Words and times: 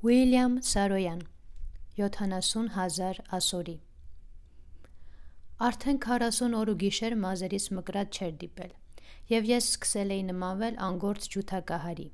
Ուիլյամ 0.00 0.54
Սարոյան 0.64 1.18
70000 2.00 3.18
ասորի 3.36 3.74
Արդեն 5.66 5.98
40 6.04 6.54
օր 6.60 6.70
ու 6.72 6.74
գիշեր 6.82 7.16
մազերիս 7.24 7.66
մկրատ 7.78 8.16
չէր 8.16 8.30
դիպել, 8.42 8.70
եւ 9.32 9.50
ես 9.50 9.66
սկսել 9.74 10.14
էի 10.16 10.22
նմանվել 10.30 10.78
անգործ 10.86 11.26
ջութակահարի։ 11.34 12.06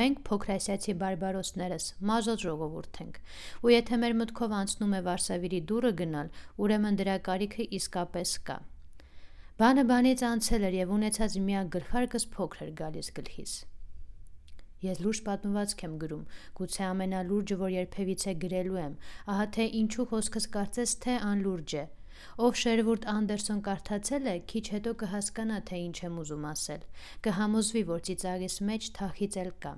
Մենք 0.00 0.18
փոքրասիացի 0.26 0.94
բարբարոսներս 1.04 1.86
մազոտ 2.10 2.42
ժողովուրդ 2.46 2.98
ենք, 3.04 3.20
ու 3.62 3.72
եթե 3.74 4.00
մեր 4.02 4.16
մտքով 4.22 4.56
անցնում 4.58 4.96
է 4.98 5.02
Վարշավիրի 5.10 5.60
դուրը 5.70 5.92
գնալ, 6.02 6.32
ուրեմն 6.66 6.98
դրա 7.02 7.16
կարիքը 7.30 7.68
իսկապես 7.78 8.34
կա։ 8.50 8.58
Բանը 9.62 9.86
բանից 9.94 10.26
անցել 10.34 10.66
էր 10.72 10.76
եւ 10.80 10.98
ունեցած 10.98 11.38
միակ 11.46 11.72
գլխարկս 11.78 12.28
փոքր 12.34 12.66
էր 12.66 12.74
գալիս 12.82 13.12
գլխիս։ 13.20 13.54
Ես 14.84 15.02
լուրջ 15.04 15.20
պատմվածք 15.28 15.84
եմ 15.88 15.98
գրում, 16.04 16.24
գուցե 16.60 16.84
ամենալուրջը, 16.90 17.58
որ 17.64 17.74
երբևիցե 17.74 18.34
գրելու 18.44 18.80
եմ, 18.84 18.96
ահա 19.34 19.46
թե 19.58 19.68
ինչու 19.84 20.08
խոսքս 20.14 20.48
կարծես 20.58 20.96
թե 21.04 21.16
անլուրջ 21.30 21.76
է։ 21.82 21.84
Ով 22.44 22.58
Շերվուրդ 22.64 23.08
Անդերսոն 23.14 23.64
կարդացել 23.68 24.28
է, 24.32 24.36
քիչ 24.50 24.64
հետո 24.74 24.92
կհասկանա, 25.00 25.58
թե 25.70 25.80
ինչ 25.86 25.96
եմ 26.08 26.20
ուզում 26.24 26.46
ասել։ 26.50 26.86
Կհամոզվի, 27.26 27.82
որ 27.90 28.06
ծիծաղիս 28.08 28.56
մեջ 28.70 28.88
թախից 28.98 29.38
էլ 29.44 29.50
կա։ 29.64 29.74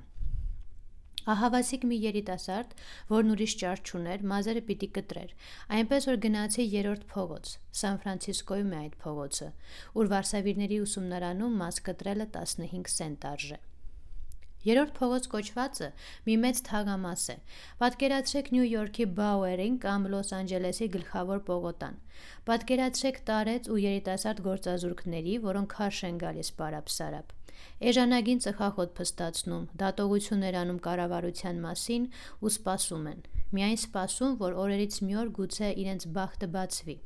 Ահավասիկ 1.27 1.85
մի 1.91 1.97
երիտասարդ, 2.05 2.75
որն 3.11 3.33
ուրիշ 3.35 3.55
ճար 3.63 3.81
չուներ, 3.83 4.27
մազերը 4.33 4.61
պիտի 4.69 4.89
կտրեր։ 4.99 5.33
Այնպես 5.79 6.07
որ 6.11 6.21
գնացի 6.27 6.67
երրորդ 6.77 7.07
փողոց, 7.11 7.55
Սան 7.81 7.99
Ֆրանցիսկոյում 8.05 8.75
է 8.77 8.79
այդ 8.85 8.99
փողոցը, 9.03 9.49
ուր 9.99 10.13
վարսավիրների 10.13 10.79
ուսումնարանում 10.87 11.57
մազ 11.67 11.81
կտրելը 11.91 12.29
15 12.37 12.95
սենտ 12.95 13.27
արժե։ 13.33 13.59
Երրորդ 14.67 14.93
փողոց 14.97 15.27
կոչվածը 15.31 15.89
մի 16.27 16.35
մեծ 16.43 16.61
թաղամաս 16.67 17.25
է։ 17.31 17.37
Պատկերացրեք 17.83 18.49
Նյու 18.55 18.65
Յորքի 18.67 19.05
Բաուերին 19.19 19.75
կամ 19.85 20.07
Լոս 20.11 20.33
Անջելեսի 20.39 20.89
գլխավոր 20.97 21.43
պողոտան։ 21.47 21.99
Պատկերացրեք 22.51 23.21
տարեց 23.31 23.69
ու 23.71 23.79
երիտասարդ 23.83 24.41
գործազուրկների, 24.47 25.35
որոնք 25.47 25.77
քարշ 25.77 26.01
են 26.09 26.19
գալիս 26.23 26.51
պարապ-սարապ։ 26.59 27.35
Էժանագին 27.91 28.43
ծխախոտ 28.47 28.91
փստացնում, 28.99 29.69
դատողություններ 29.81 30.59
անում 30.63 30.81
կառավարության 30.87 31.63
մասին 31.67 32.09
ու 32.43 32.53
սպասում 32.57 33.07
են։ 33.13 33.21
Միայն 33.57 33.79
սպասում, 33.81 34.35
որ 34.43 34.59
օրերից 34.65 34.99
մի 35.07 35.19
օր 35.23 35.31
գուցե 35.39 35.71
իրենց 35.85 36.09
բախտը 36.17 36.49
բացվի։ 36.57 36.97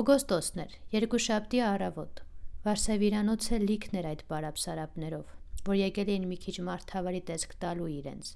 Օգոստոսն 0.00 0.64
էր, 0.64 0.78
երկուշաբթի 0.96 1.62
առավոտ։ 1.74 2.24
Վարսավիրանոցը 2.64 3.60
լիքն 3.66 4.00
էր 4.00 4.10
այդ 4.14 4.24
պարապ-սարապներով 4.30 5.39
որ 5.66 5.76
եկել 5.80 6.12
էին 6.14 6.30
մի 6.30 6.38
քիչ 6.44 6.56
մարդավարի 6.70 7.20
տեսք 7.30 7.58
տալու 7.64 7.90
իրենց։ 7.96 8.32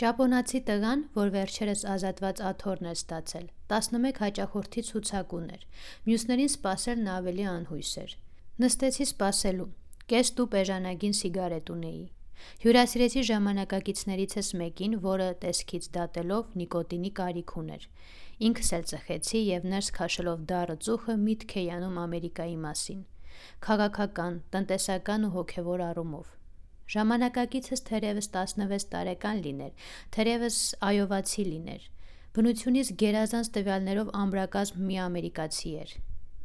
Ճապոնացի 0.00 0.60
տղան, 0.68 1.02
որ 1.14 1.28
վերջերս 1.34 1.82
ազատված 1.94 2.40
աթոռն 2.50 2.88
էր 2.90 2.98
ստացել, 2.98 3.46
11 3.74 4.18
հաճախորդի 4.24 4.82
ցուցակուն 4.88 5.46
էր։ 5.54 5.62
Մյուսներին 6.08 6.50
սпасելն 6.54 7.10
ավելի 7.14 7.46
անհույս 7.52 7.92
էր։ 8.02 8.16
Նստեցի 8.64 9.06
սпасելու։ 9.12 9.68
Կես 10.10 10.34
դու 10.38 10.48
բեժանագին 10.56 11.14
սիգարետ 11.20 11.72
ունեի։ 11.76 12.02
Հյուրասիրեցի 12.64 13.22
ժամանակակիցներիցս 13.30 14.50
մեկին, 14.60 14.98
որը 15.06 15.30
տեսքից 15.46 15.88
դատելով 15.94 16.52
նիկոտինի 16.60 17.12
կարիք 17.22 17.56
ուներ։ 17.62 17.88
Ինքս 18.50 18.70
էլ 18.78 18.86
ծխեցի 18.90 19.40
եւ 19.54 19.68
ներս 19.74 19.90
քաշելով 19.98 20.46
դառը 20.50 20.80
ծուխը 20.88 21.20
միտք 21.24 21.58
էի 21.62 21.68
անում 21.78 22.00
Ամերիկայի 22.04 22.56
մասին 22.66 23.04
քաղաքական, 23.66 24.40
տնտեսական 24.54 25.28
ու 25.28 25.32
հոգևոր 25.34 25.84
առումով։ 25.88 26.32
Ժամանակակիցս 26.94 27.84
թերևս 27.88 28.30
16 28.38 28.88
տարեկան 28.94 29.44
լիներ, 29.44 29.84
թերևս 30.16 30.58
այովացի 30.88 31.44
լիներ։ 31.50 31.86
Բնությունից 32.34 32.88
գերազանց 33.04 33.50
տվյալներով 33.54 34.10
ամբրակազմ 34.24 34.82
մի 34.88 34.98
ամերիկացի 35.04 35.72
էր։ 35.84 35.94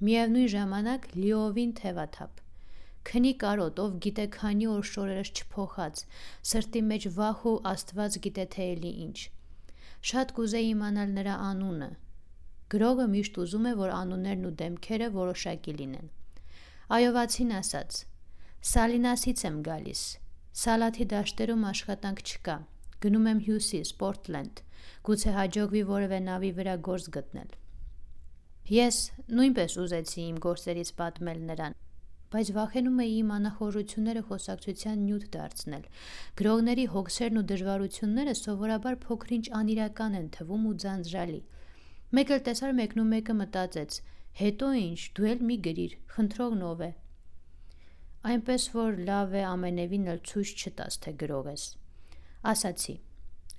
Միևնույն 0.08 0.54
ժամանակ 0.54 1.08
լիովին 1.20 1.74
թևաթափ։ 1.80 2.44
Քնի 3.10 3.34
կարոտ, 3.42 3.80
ով 3.84 3.98
գիտե 4.06 4.26
քանի 4.36 4.68
օր 4.70 4.86
շորերս 4.90 5.32
չփոխած, 5.40 6.04
սրտի 6.52 6.82
մեջ 6.92 7.08
վախ 7.18 7.44
ու 7.52 7.54
Աստված 7.72 8.18
գիտե 8.26 8.46
թե 8.56 8.68
էլի 8.76 8.92
ինչ։ 9.06 9.18
Շատ 10.10 10.34
կուզեի 10.40 10.70
իմանալ 10.74 11.16
նրա 11.20 11.36
անունը։ 11.50 11.90
Գրողը 12.74 13.06
միշտ 13.16 13.42
ուզում 13.44 13.66
է, 13.66 13.74
որ 13.80 13.94
անուններն 13.98 14.48
ու 14.50 14.54
դեմքերը 14.62 15.08
որոշակի 15.16 15.74
լինեն։ 15.80 16.12
Այովացին 16.90 17.52
ասաց. 17.54 17.98
Սալինասից 18.66 19.42
եմ 19.46 19.58
գալիս։ 19.68 20.00
Սալաթի 20.62 21.06
դաշտերում 21.12 21.66
աշխատանք 21.70 22.24
չկա։ 22.26 22.56
Գնում 23.06 23.28
եմ 23.30 23.42
հյուսիս, 23.46 23.92
Պորտլենդ։ 24.00 24.62
Գուցե 25.10 25.34
հաջողվի 25.36 25.84
որևէ 25.92 26.20
նավի 26.30 26.52
վրա 26.58 26.76
գործ 26.90 27.12
գտնել։ 27.20 27.54
Ես 28.74 28.98
նույնպես 29.38 29.78
ուզեցի 29.86 30.20
իմ 30.24 30.42
գործերից 30.50 30.92
պատմել 30.98 31.46
նրան, 31.54 31.78
բայց 32.34 32.54
վախենում 32.58 33.00
էի 33.06 33.14
իմ 33.22 33.34
անախորժությունները 33.38 34.28
խոսակցության 34.34 35.00
նյութ 35.06 35.32
դարձնել։ 35.38 35.88
Գրողների 36.42 36.86
հոգսերն 36.98 37.40
ու 37.40 37.50
դժվարությունները 37.54 38.40
սովորաբար 38.42 39.02
փոքրինչ 39.06 39.46
անիրական 39.62 40.18
են 40.24 40.30
թվում 40.40 40.70
ու 40.74 40.78
ձանձրալի։ 40.90 41.42
Մեկ 42.18 42.34
էլ 42.34 42.48
տեսար 42.50 42.80
մեկն 42.82 43.02
ու 43.06 43.12
մեկը 43.14 43.42
մտածեց. 43.46 44.06
Հետո 44.40 44.68
ինչ, 44.80 45.00
դու 45.20 45.26
էլ 45.30 45.42
մի 45.50 45.56
գրիր, 45.68 45.94
խնդրողն 46.16 46.62
ով 46.70 46.82
է։ 46.86 46.92
Այնպես 48.30 48.68
որ 48.76 49.00
լավ 49.10 49.34
է 49.36 49.44
ամենևին 49.50 50.06
էլ 50.14 50.22
ցույց 50.30 50.54
չտաս, 50.64 50.98
թե 51.04 51.14
գրող 51.24 51.50
ես։ 51.52 51.66
Ասացի. 52.52 52.96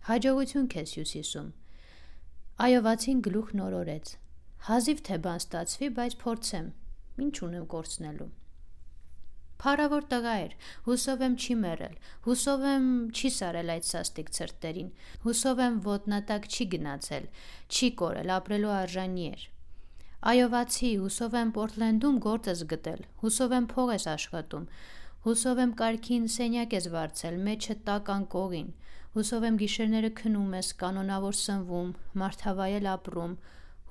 Հաջողություն 0.09 0.71
քեզ 0.73 0.95
հյուսիսում։ 0.97 1.51
Այովացին 2.65 3.23
գլուխ 3.29 3.53
նորորեց։ 3.61 4.15
Հազիվ 4.71 5.05
թե 5.11 5.21
բան 5.29 5.39
ստացվի, 5.45 5.93
բայց 6.01 6.17
փորձեմ։ 6.25 6.73
Ինչ 7.29 7.37
ունեմ 7.51 7.69
կորցնելու։ 7.77 8.31
Փարավոր 9.61 10.05
տղա 10.11 10.35
էր, 10.41 10.53
հուսով 10.89 11.23
եմ 11.29 11.39
չի 11.45 11.55
մեռել, 11.61 11.97
հուսով 12.25 12.63
եմ 12.73 12.91
չի 13.13 13.31
սարել 13.37 13.73
այդ 13.77 13.89
սաստիկ 13.91 14.31
ցրտերին, 14.41 14.93
հուսով 15.29 15.65
եմ 15.69 15.81
ոտնատակ 15.93 16.49
չի 16.49 16.67
գնացել, 16.75 17.27
չի 17.69 17.91
կորել, 18.01 18.33
ապրելու 18.41 18.77
արժանի 18.81 19.27
էր։ 19.37 19.43
Այովացի, 20.21 20.89
հուսով 21.01 21.35
եմ 21.41 21.51
Պորտլենդում 21.57 22.17
գործ 22.21 22.49
ես 22.51 22.63
գտել, 22.71 23.05
հուսով 23.23 23.53
եմ 23.57 23.67
փող 23.71 23.93
ես 23.95 24.05
աշխատում, 24.13 24.67
հուսով 25.25 25.61
եմ 25.65 25.71
կարքին 25.81 26.27
սենյակ 26.35 26.75
ես 26.77 26.89
վարձել, 26.93 27.39
մեջը 27.47 27.77
տակ 27.87 28.11
անկողին, 28.15 28.69
հուսով 29.17 29.47
եմ 29.49 29.57
գիշերները 29.63 30.11
քնում 30.21 30.53
ես, 30.61 30.73
կանոնավոր 30.85 31.39
սնվում, 31.41 31.95
մարդավայել 32.21 32.91
ապրում, 32.93 33.37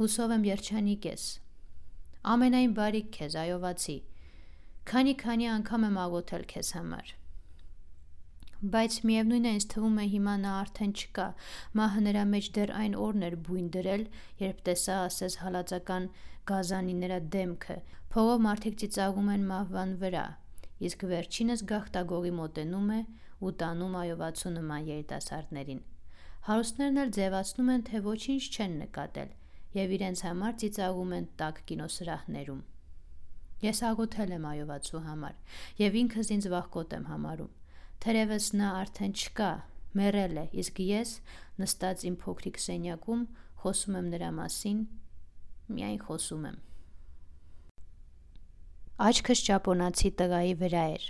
հուսով 0.02 0.36
եմ 0.38 0.46
երջանիկ 0.54 1.08
ես։ 1.10 1.26
Ամենայն 2.36 2.76
բարիք 2.78 3.10
քեզ, 3.18 3.40
այովացի։ 3.50 3.98
Քանի-քանի 4.94 5.50
անգամ 5.58 5.90
եմ 5.90 6.00
աղոթել 6.06 6.46
քեզ 6.54 6.72
համար 6.78 7.16
բայց 8.60 8.96
միևնույն 9.08 9.46
է 9.48 9.52
ինձ 9.56 9.66
թվում 9.72 10.00
է 10.04 10.06
հիմա 10.14 10.32
նա 10.44 10.54
արդեն 10.62 10.90
չկա։ 11.00 11.28
Մահը 11.80 12.02
նրա 12.08 12.24
մեջ 12.32 12.48
դեռ 12.56 12.72
այն 12.76 12.96
օրն 13.00 13.22
էր 13.28 13.36
բույն 13.48 13.68
դրել, 13.76 14.02
երբ 14.44 14.58
տեսա 14.68 14.98
ասես 15.04 15.38
հալածական 15.44 16.08
գազանի 16.52 16.96
նրա 17.00 17.20
դեմքը։ 17.36 17.78
Փողով 18.12 18.42
մարդիկ 18.46 18.76
ծիծաղում 18.82 19.30
են 19.36 19.46
մահվան 19.52 19.94
վրա, 20.02 20.26
իսկ 20.90 21.06
վերջինս 21.14 21.64
գախտագողի 21.72 22.34
մոտենում 22.40 22.92
է 22.98 23.00
ու 23.40 23.54
տանում 23.64 23.96
այովացու 24.02 24.52
նման 24.60 24.90
երիտասարդներին։ 24.90 25.82
Հարուստներն 26.50 27.02
էլ 27.04 27.14
ձևացնում 27.16 27.72
են, 27.76 27.86
թե 27.88 28.04
ոչինչ 28.10 28.44
չեն 28.50 28.76
նկատել 28.84 29.32
եւ 29.80 29.96
իրենց 30.00 30.26
համար 30.28 30.60
ծիծաղում 30.64 31.16
են 31.20 31.30
տակ 31.40 31.64
կինոսրահներում։ 31.72 32.62
Ես 33.70 33.82
աղոթել 33.94 34.36
եմ 34.40 34.52
այովացու 34.52 35.04
համար 35.08 35.40
եւ 35.80 35.98
ինքս 36.04 36.36
ինձ 36.36 36.52
վախկոտ 36.56 37.00
եմ 37.00 37.10
համարում։ 37.14 37.59
Թերևս 38.00 38.46
նա 38.56 38.68
արդեն 38.80 39.14
չկա, 39.20 39.48
մեռել 40.00 40.38
է, 40.40 40.44
իսկ 40.62 40.78
ես, 40.86 41.10
նստած 41.60 42.06
իմ 42.08 42.16
փոքրիկ 42.22 42.60
սենյակում, 42.64 43.26
խոսում 43.64 43.98
եմ 44.00 44.08
նրա 44.14 44.30
մասին, 44.38 44.78
միայն 45.76 45.98
խոսում 46.06 46.46
եմ։ 46.50 46.56
Աչքս 49.10 49.44
ճապոնացի 49.50 50.14
տղայի 50.22 50.56
վրա 50.64 50.86
էր։ 50.94 51.10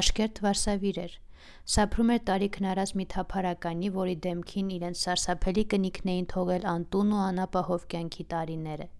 Աշկերտ 0.00 0.42
վարսավիր 0.46 1.02
էր։ 1.04 1.20
Սափրում 1.74 2.16
էր 2.16 2.24
տարիքն 2.32 2.72
առած 2.72 2.96
մի 2.96 3.06
թափարականի, 3.12 3.94
որի 4.00 4.16
դեմքին 4.24 4.74
իրենց 4.80 5.04
սարսափելի 5.04 5.68
կնիքն 5.76 6.12
էին 6.16 6.28
թողել 6.32 6.68
անտուն 6.72 7.12
ու 7.12 7.22
անապահով 7.28 7.88
կյանքի 7.92 8.30
տարիները։ 8.32 8.90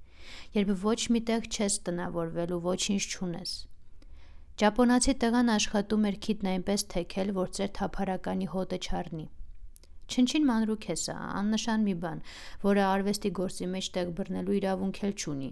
Երբ 0.61 0.79
ոչ 0.85 1.01
միտեղ 1.17 1.49
չես 1.49 1.83
տնավորվել 1.89 2.57
ու 2.57 2.65
ոչինչ 2.69 3.03
չունես, 3.09 3.53
Ճապոնացի 4.61 5.13
տղան 5.23 5.51
աշխատում 5.53 6.03
էր 6.09 6.17
քիթն 6.25 6.49
այնպես 6.51 6.83
թեքել, 6.93 7.31
որ 7.39 7.53
ծեր 7.57 7.71
թափարականի 7.79 8.49
հոտը 8.55 8.79
չառնի։ 8.87 9.25
Չնչին 10.13 10.45
մանրուք 10.51 10.87
է 10.93 10.97
սա, 11.03 11.15
աննշան 11.41 11.87
մի 11.89 11.95
բան, 12.03 12.19
որը 12.65 12.83
արվեստի 12.87 13.31
գործի 13.39 13.69
մեջ 13.75 13.89
տեղ 13.97 14.13
բռնելու 14.19 14.57
իրավունք 14.59 15.01
էլ 15.09 15.15
չունի։ 15.23 15.51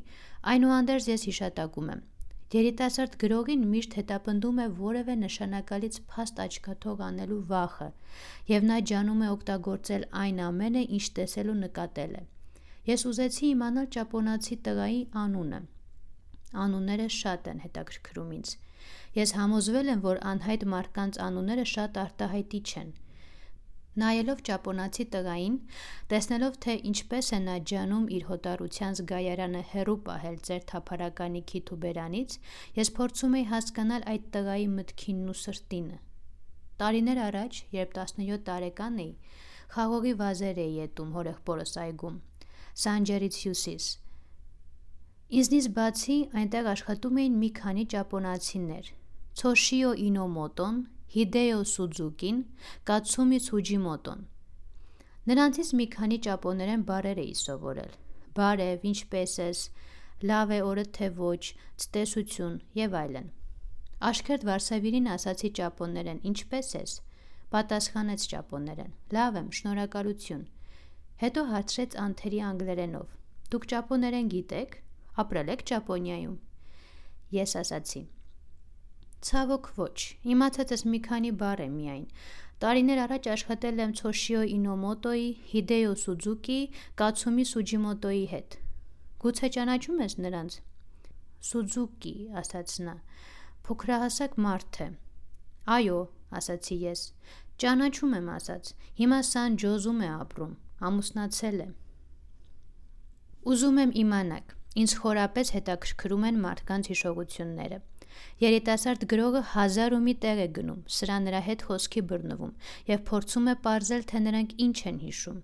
Այնուհանդերձ 0.52 1.08
ես 1.10 1.26
հիշատակում 1.30 1.90
եմ։ 1.94 2.02
Երիտասարդ 2.50 3.12
գրողին 3.22 3.66
միշտ 3.72 3.92
հետապնդում 4.00 4.56
է 4.60 4.68
որևէ 4.84 5.14
նշանակալից 5.24 5.98
փաստ 6.12 6.40
աչքաթող 6.44 7.02
անելու 7.08 7.42
վախը, 7.50 7.88
եւ 8.52 8.66
նա 8.70 8.78
ջանում 8.90 9.20
է 9.24 9.28
օգտագործել 9.34 10.08
այն 10.22 10.40
ամենը, 10.50 10.82
ինչ 11.00 11.04
տեսել 11.20 11.52
ու 11.52 11.60
նկատել 11.60 12.16
է։ 12.20 12.24
Ես 12.90 13.06
ուզեցի 13.10 13.46
իմանալ 13.54 13.86
ճապոնացի 13.96 14.56
տղայի 14.66 15.04
անունը։ 15.24 15.60
Անունները 16.64 17.06
շատ 17.20 17.54
են 17.54 17.64
հետաքրքրում 17.70 18.34
ինձ։ 18.40 18.58
Ես 19.18 19.34
համոզվել 19.40 19.92
եմ, 19.94 20.02
որ 20.06 20.20
անհայտ 20.32 20.66
մարդկանց 20.74 21.20
անունները 21.26 21.64
շատ 21.74 22.00
արտահայտիչ 22.04 22.68
են։ 22.80 22.90
Նայելով 24.00 24.42
ճապոնացի 24.46 25.04
տղային, 25.12 25.56
տեսնելով 26.12 26.58
թե 26.64 26.74
ինչպես 26.90 27.30
է 27.36 27.40
նա 27.46 27.56
ջանում 27.70 28.04
իր 28.16 28.26
հոտարության 28.28 28.98
զգայարանը 29.00 29.62
հերու 29.72 29.96
պահել 30.06 30.36
ձեր 30.48 30.62
թափարականի 30.70 31.42
քիթ 31.50 31.72
ու 31.74 31.78
բերանից, 31.84 32.36
ես 32.78 32.92
փորձում 33.00 33.36
էի 33.40 33.44
հասկանալ 33.50 34.06
այդ 34.14 34.30
տղայի 34.36 34.68
մտքինն 34.76 35.32
ու 35.34 35.38
սրտինը։ 35.42 35.98
Տարիներ 36.80 37.22
առաջ, 37.26 37.62
երբ 37.76 37.98
17 37.98 38.44
տարեկան 38.50 39.00
էի, 39.04 39.12
խաղողի 39.74 40.14
վազեր 40.22 40.62
էի 40.64 40.78
ետում 40.80 41.10
հորեղբորս 41.18 41.74
այգում, 41.82 42.22
Սանջերից 42.80 43.36
հյուսիս։ 43.42 43.90
Ինձնից 45.30 45.66
բացի 45.74 46.14
այնտեղ 46.40 46.68
աշխատում 46.72 47.18
էին 47.22 47.34
մի 47.40 47.48
քանի 47.54 47.82
ճապոնացիներ՝ 47.92 48.86
Ցոշիո 49.40 49.90
Ինոմոտոն, 50.04 50.80
Հիդեո 51.14 51.60
Սուձուկին, 51.72 52.40
Կացումի 52.90 53.38
Ցուջիմոտոն։ 53.44 54.24
Նրանցից 55.30 55.70
մի 55.80 55.86
քանի 55.94 56.18
ճապոներեն 56.26 56.82
բարեր 56.90 57.22
էի 57.26 57.36
սովորել։ 57.42 57.94
Բարև, 58.40 58.88
ինչպե՞ս 58.90 59.36
ես, 59.44 59.62
լավ 60.32 60.56
է 60.58 60.60
օրը 60.72 60.86
թե 60.98 61.12
ոչ, 61.20 61.42
ցտեսություն 61.84 62.58
եւ 62.80 62.98
այլն։ 63.04 63.30
Աշքերտ 64.10 64.50
Վարսավիրին 64.50 65.08
ասացի 65.14 65.54
ճապոներեն, 65.62 66.22
ինչպե՞ս 66.26 66.74
ես։ 66.80 66.98
Պատասխանեց 67.54 68.28
ճապոներեն. 68.34 68.92
Լավ 69.14 69.42
եմ, 69.44 69.48
շնորհակալություն։ 69.60 70.44
Հետո 71.22 71.48
հարցրեց 71.54 71.98
անթերի 72.10 72.46
անգլերենով. 72.50 73.18
Դուք 73.50 73.66
ճապոներեն 73.70 74.30
գիտեք, 74.34 74.80
ապրել 75.24 75.52
եք 75.54 75.66
Ճապոնիայում։ 75.70 76.38
Ես 77.40 77.52
ասացի. 77.60 78.02
Ցավոք 79.20 79.66
ոչ։ 79.76 79.98
Իմացած 80.34 80.70
ես 80.74 80.82
մի 80.90 81.00
քանի 81.06 81.30
բառ 81.40 81.60
է 81.66 81.68
միայն։ 81.74 82.06
Տարիներ 82.60 83.00
առաջ 83.04 83.26
աշխատել 83.34 83.82
եմ 83.84 83.92
Ցոշիո 84.00 84.40
Ինոմոտոյի, 84.54 85.28
Հիդեո 85.50 85.92
Սուձուկի, 86.00 86.58
Կացումի 87.00 87.44
Սուջիմոտոյի 87.50 88.24
հետ։ 88.32 88.56
Գուցե 89.24 89.50
ճանաչում 89.56 90.02
ես 90.04 90.16
նրանց։ 90.24 90.56
Սուձուկի, 91.50 92.14
ասաց 92.40 92.74
նա։ 92.86 92.96
Փոքրահասակ 93.68 94.36
մարդ 94.44 94.80
է։ 94.84 94.88
Այո, 95.76 96.00
ասացի 96.40 96.76
ես։ 96.84 97.04
Ճանաչում 97.60 98.16
եմ, 98.20 98.30
ասաց։ 98.36 98.72
Հիմա 99.00 99.20
Սան 99.30 99.58
Ջոզում 99.64 100.00
է 100.00 100.10
ապրում, 100.20 100.54
ամուսնացել 100.90 101.60
է։ 101.60 101.68
Ուզում 103.52 103.80
եմ 103.84 103.92
իմանալ, 104.04 104.46
ինձ 104.78 104.92
խորապես 105.02 105.52
հետաքրքրում 105.56 106.26
են 106.30 106.36
մարդկանց 106.46 106.90
հիշողությունները։ 106.92 107.78
Երիտասարդ 108.40 109.06
գրողը 109.10 109.40
հազար 109.52 109.94
ու 109.96 110.02
մի 110.06 110.14
տեղ 110.22 110.42
է 110.44 110.48
գնում, 110.56 110.80
սրա 110.96 111.16
նրա 111.26 111.40
հետ 111.46 111.64
խոսքի 111.68 112.02
բռնվում 112.10 112.52
եւ 112.90 113.02
փորձում 113.10 113.50
է 113.50 113.54
ողրել, 113.66 114.04
թե 114.10 114.20
նրանք 114.26 114.54
ինչ 114.66 114.78
են 114.90 114.98
հիշում։ 115.04 115.38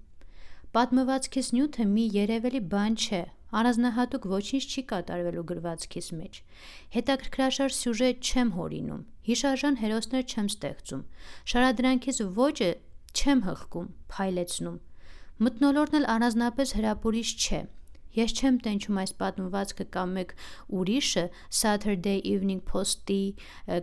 Պատմվածքիս 0.76 1.48
նյութը 1.56 1.84
մի 1.90 2.04
երևելի 2.16 2.60
բան 2.72 2.96
չէ, 3.02 3.22
առանձնահատուկ 3.56 4.26
ոչինչ 4.32 4.64
չի 4.66 4.82
կատարվելու 4.90 5.44
գրվածքիս 5.50 6.08
մեջ։ 6.16 6.40
Հետաքրքրաշար 6.96 7.74
սյուժե 7.76 8.10
չեմ 8.26 8.50
հորինում, 8.56 9.06
հիշարժան 9.28 9.78
հերոսներ 9.82 10.24
չեմ 10.26 10.50
ստեղծում, 10.52 11.06
շարադրանքից 11.52 12.20
ոճը 12.40 12.70
չեմ 13.16 13.40
հղկում, 13.46 13.88
փայլեցնում։ 14.12 14.76
Մտնոլորտն 15.46 15.98
էլ 16.00 16.06
առանձնապես 16.16 16.74
հրապուրիչ 16.76 17.28
չէ, 17.46 17.60
Ես 18.16 18.32
չեմ 18.40 18.58
տենչում 18.64 19.00
այս 19.02 19.12
պատմվածքը 19.20 19.86
կամ 19.96 20.12
մեկ 20.18 20.34
ուրիշը 20.80 21.24
Saturday 21.60 22.22
Evening 22.32 22.62
Post-ի 22.70 23.22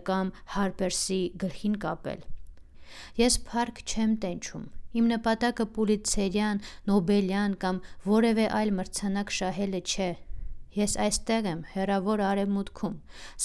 կամ 0.08 0.32
Harper's-ի 0.54 1.20
գլխին 1.42 1.76
կապել։ 1.84 2.24
Ես 3.20 3.36
փառք 3.50 3.78
չեմ 3.84 4.16
տենչում։ 4.24 4.64
Իմ 4.98 5.06
նպատակը 5.10 5.64
Պուլիցերյան, 5.76 6.60
Նոբելյան 6.90 7.54
կամ 7.64 7.80
որևէ 8.10 8.44
այլ 8.58 8.74
մրցանակ 8.80 9.32
շահելը 9.38 9.80
չէ։ 9.94 10.10
Ես 10.74 10.94
այստեղ 11.06 11.48
եմ, 11.50 11.62
հերավոր 11.74 12.22
արևմուտքում, 12.28 12.94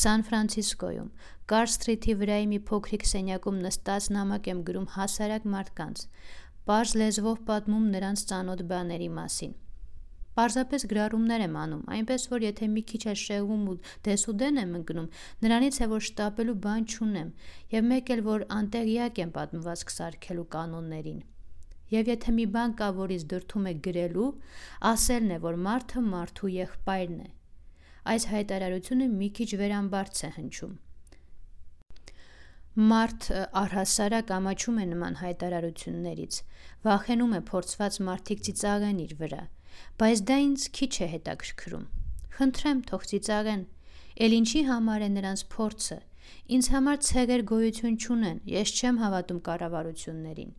Սան 0.02 0.26
Ֆրանցիսկոյում, 0.30 1.10
Կար 1.50 1.72
Սթրիթի 1.74 2.16
վրայի 2.22 2.48
մի 2.50 2.60
փոքրիկ 2.70 3.06
սենյակում 3.14 3.60
նստած 3.66 4.12
նամակ 4.18 4.50
եմ 4.54 4.64
գրում 4.70 4.88
հասարակ 4.98 5.50
մարդկանց։ 5.54 6.06
Պարզ 6.70 6.94
լեզվով 7.02 7.42
պատմում 7.50 7.90
նրանց 7.98 8.26
ծանոթ 8.34 8.64
բաների 8.74 9.10
մասին։ 9.20 9.54
Պարզապես 10.40 10.86
գրառումներ 10.88 11.42
եմ 11.44 11.56
անում, 11.60 11.80
այնպես 11.94 12.26
որ 12.32 12.44
եթե 12.46 12.68
մի 12.72 12.82
քիչ 12.90 13.00
էլ 13.12 13.18
շեղվում 13.22 13.64
ու 13.72 13.74
դեսուդեն 14.08 14.60
եմ 14.62 14.78
ընկնում, 14.80 15.10
նրանից 15.44 15.80
է 15.84 15.88
որ 15.92 16.06
շտապելու 16.08 16.56
բան 16.66 16.86
չունեմ, 16.94 17.34
եւ 17.74 17.90
մեկ 17.90 18.12
էլ 18.16 18.22
որ 18.30 18.46
անտեղյակ 18.60 19.20
եմ 19.20 19.34
պատմվածք 19.36 19.92
սարքելու 19.96 20.48
կանոններին։ 20.56 21.20
Եվ 21.90 22.14
եթե 22.14 22.36
մի 22.38 22.46
բան 22.56 22.78
կա, 22.80 22.90
որից 23.02 23.28
դրթում 23.34 23.68
է 23.68 23.74
գրելու, 23.90 24.30
ասելն 24.94 25.36
է, 25.36 25.42
որ 25.50 25.60
մարդը 25.68 26.06
մարդու 26.08 26.54
եղբայրն 26.56 27.20
է։ 27.20 27.30
Այս 28.14 28.30
հայտարարությունը 28.32 29.12
մի 29.20 29.30
քիչ 29.40 29.50
վերամբարձ 29.60 30.24
է 30.24 30.34
հնչում։ 30.40 30.76
Մարդ 32.90 33.32
առհասարակ 33.60 34.30
ամաչում 34.40 34.78
է 34.80 34.86
նման 34.96 35.16
հայտարարություններից, 35.20 36.44
վախենում 36.88 37.34
է 37.36 37.42
փորձված 37.50 38.04
մարդիկ 38.08 38.44
ծիծաղեն 38.48 39.02
իր 39.04 39.16
վրա, 39.20 39.42
բայց 40.00 40.24
դա 40.30 40.38
ինձ 40.46 40.66
քիչ 40.80 40.94
է 41.06 41.08
հետաքրքրում։ 41.14 41.86
Խնդրեմ, 42.40 42.80
թող 42.90 43.06
ծիծաղեն։ 43.10 43.64
Էլ 44.20 44.36
ինչի 44.40 44.62
համար 44.70 45.06
է 45.06 45.10
նրանց 45.20 45.44
փորձը։ 45.54 46.00
Ինձ 46.56 46.70
համար 46.74 46.98
ցեղեր 47.10 47.44
գոյություն 47.50 47.98
չունեն, 48.00 48.40
ես 48.54 48.74
չեմ 48.80 49.00
հավատում 49.04 49.40
կառավարություններին։ 49.50 50.52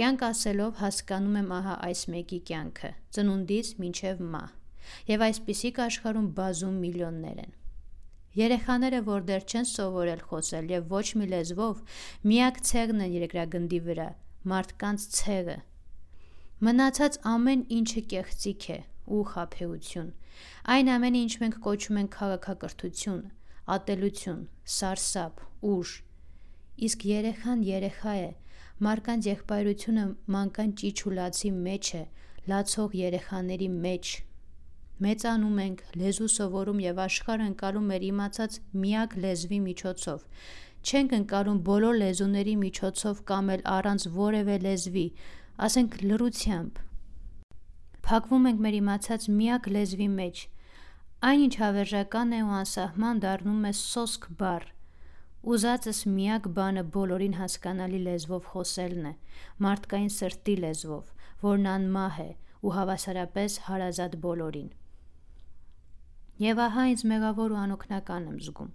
Կյանք 0.00 0.24
ասելով 0.30 0.76
հասկանում 0.80 1.38
եմ 1.40 1.48
ահա 1.60 1.76
այս 1.90 2.02
մեկի 2.14 2.40
կյանքը՝ 2.50 2.90
ծնունդից 3.16 3.70
մինչև 3.80 4.20
մահ։ 4.34 4.52
Եվ 5.10 5.24
այսպիսիք 5.26 5.80
աշխարհում 5.86 6.28
բազում 6.36 6.76
միլիոններ 6.84 7.40
են։ 7.44 7.56
Երեխաները, 8.40 9.00
որ 9.10 9.24
դեռ 9.28 9.46
չեն 9.50 9.66
սովորել 9.70 10.22
խոսել 10.30 10.70
եւ 10.70 10.92
ոչ 10.94 11.06
մի 11.18 11.26
լեզվով, 11.34 11.80
միակ 12.30 12.60
ցեղն 12.70 13.02
են 13.06 13.14
երկրագնդի 13.18 13.80
վրա՝ 13.90 14.08
մարդկանց 14.50 15.06
ցեղը, 15.18 15.56
Մնացած 16.60 17.14
ամեն 17.24 17.60
ինչը 17.72 18.00
կեղծիք 18.12 18.64
է 18.72 18.74
ու 19.16 19.20
խափեություն։ 19.30 20.08
Այն 20.74 20.90
ամենը, 20.94 21.20
ինչ 21.24 21.32
մենք 21.40 21.54
կոչում 21.66 22.00
ենք 22.00 22.10
քաղաքակրթություն, 22.16 23.22
ատելություն, 23.76 24.42
սարսափ, 24.74 25.40
ուժ։ 25.70 25.94
Իսկ 26.88 27.06
երեխան 27.10 27.64
երեխա 27.70 28.14
է, 28.26 28.28
մարկանց 28.84 29.30
եղբայրությունը 29.30 30.04
մանկան 30.36 30.76
ճիչ 30.84 30.96
ու 31.08 31.14
լացի 31.16 31.54
մեջ 31.64 31.92
է, 31.96 32.04
լացող 32.52 33.00
երեխաների 33.00 33.72
մեջ։ 33.88 34.14
Մեծանում 35.00 35.58
ենք, 35.64 35.82
լեզու 35.96 36.30
սովորում 36.36 36.80
եւ 36.84 37.04
աշխարհ 37.08 37.48
ընկալում 37.48 37.90
մեր 37.94 38.08
իմացած 38.12 38.62
միակ 38.84 39.20
լեզվի 39.24 39.64
միջոցով։ 39.70 40.24
Չենք 40.80 41.10
ընկալում 41.24 41.58
բոլոր 41.64 41.96
լեզուների 42.04 42.54
միջոցով 42.60 43.18
կամ 43.30 43.50
էլ 43.54 43.62
առանց 43.80 44.04
որևէ 44.20 44.56
լեզվի, 44.64 45.08
ասենք 45.66 45.96
լրությամբ։ 46.06 46.80
Փակվում 48.06 48.46
ենք 48.50 48.60
մեր 48.64 48.76
իմացած 48.80 49.26
միակ 49.40 49.70
լեզվի 49.76 50.08
մեջ։ 50.16 50.42
Այն 51.30 51.42
ինչ 51.46 51.54
հավերժական 51.60 52.30
է 52.32 52.40
ու 52.46 52.52
անսահման 52.60 53.22
դառնում 53.24 53.64
է 53.70 53.72
սոսկ 53.80 54.28
բառ։ 54.40 54.66
Ուզածս 55.50 56.00
միակ 56.16 56.48
բանը 56.56 56.84
բոլորին 56.96 57.36
հասկանալի 57.40 58.00
լեզվով 58.06 58.48
խոսելն 58.52 59.06
է, 59.10 59.14
մարդկային 59.66 60.12
սրտի 60.16 60.56
լեզվով, 60.64 61.14
որն 61.44 61.70
անմահ 61.74 62.20
է 62.24 62.30
ու 62.60 62.74
հավասարապես 62.76 63.56
հարազատ 63.68 64.16
բոլորին։ 64.24 64.68
Եվ 66.40 66.60
ահա 66.64 66.84
ինձ 66.90 67.02
մեղավոր 67.12 67.52
ու 67.52 67.60
անօքնական 67.60 68.28
եմ 68.30 68.36
զգում։ 68.44 68.68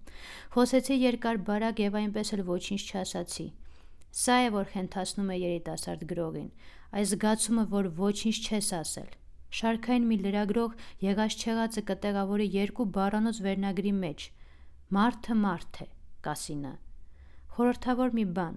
Խոսեցի 0.53 0.97
երկար 1.01 1.39
բարակ 1.49 1.79
եւ 1.81 1.95
այնպես 2.01 2.33
էլ 2.35 2.43
ոչինչ 2.49 2.81
չասացի։ 2.85 3.45
Սա 4.15 4.35
է 4.45 4.51
որ 4.55 4.67
խենթացնում 4.71 5.31
է 5.33 5.35
երիտասարդ 5.41 6.03
գրողին, 6.07 6.51
այս 6.95 7.09
զգացումը, 7.11 7.63
որ 7.71 7.87
ոչինչ 7.97 8.35
չես 8.47 8.69
ասել։ 8.77 9.09
Շարքային 9.55 10.05
մի 10.11 10.17
լրագրող 10.21 10.77
եղած 11.03 11.35
չեղածը 11.41 11.81
կտեղավորի 11.89 12.47
երկու 12.53 12.85
բառանոց 12.95 13.41
վերնագրի 13.45 13.91
մեջ։ 13.97 14.27
Մարդը 14.95 15.35
մարդ 15.41 15.79
է, 15.83 15.87
կասինա։ 16.27 16.71
Խորհրդավոր 17.55 18.15
մի 18.19 18.25
բան, 18.39 18.55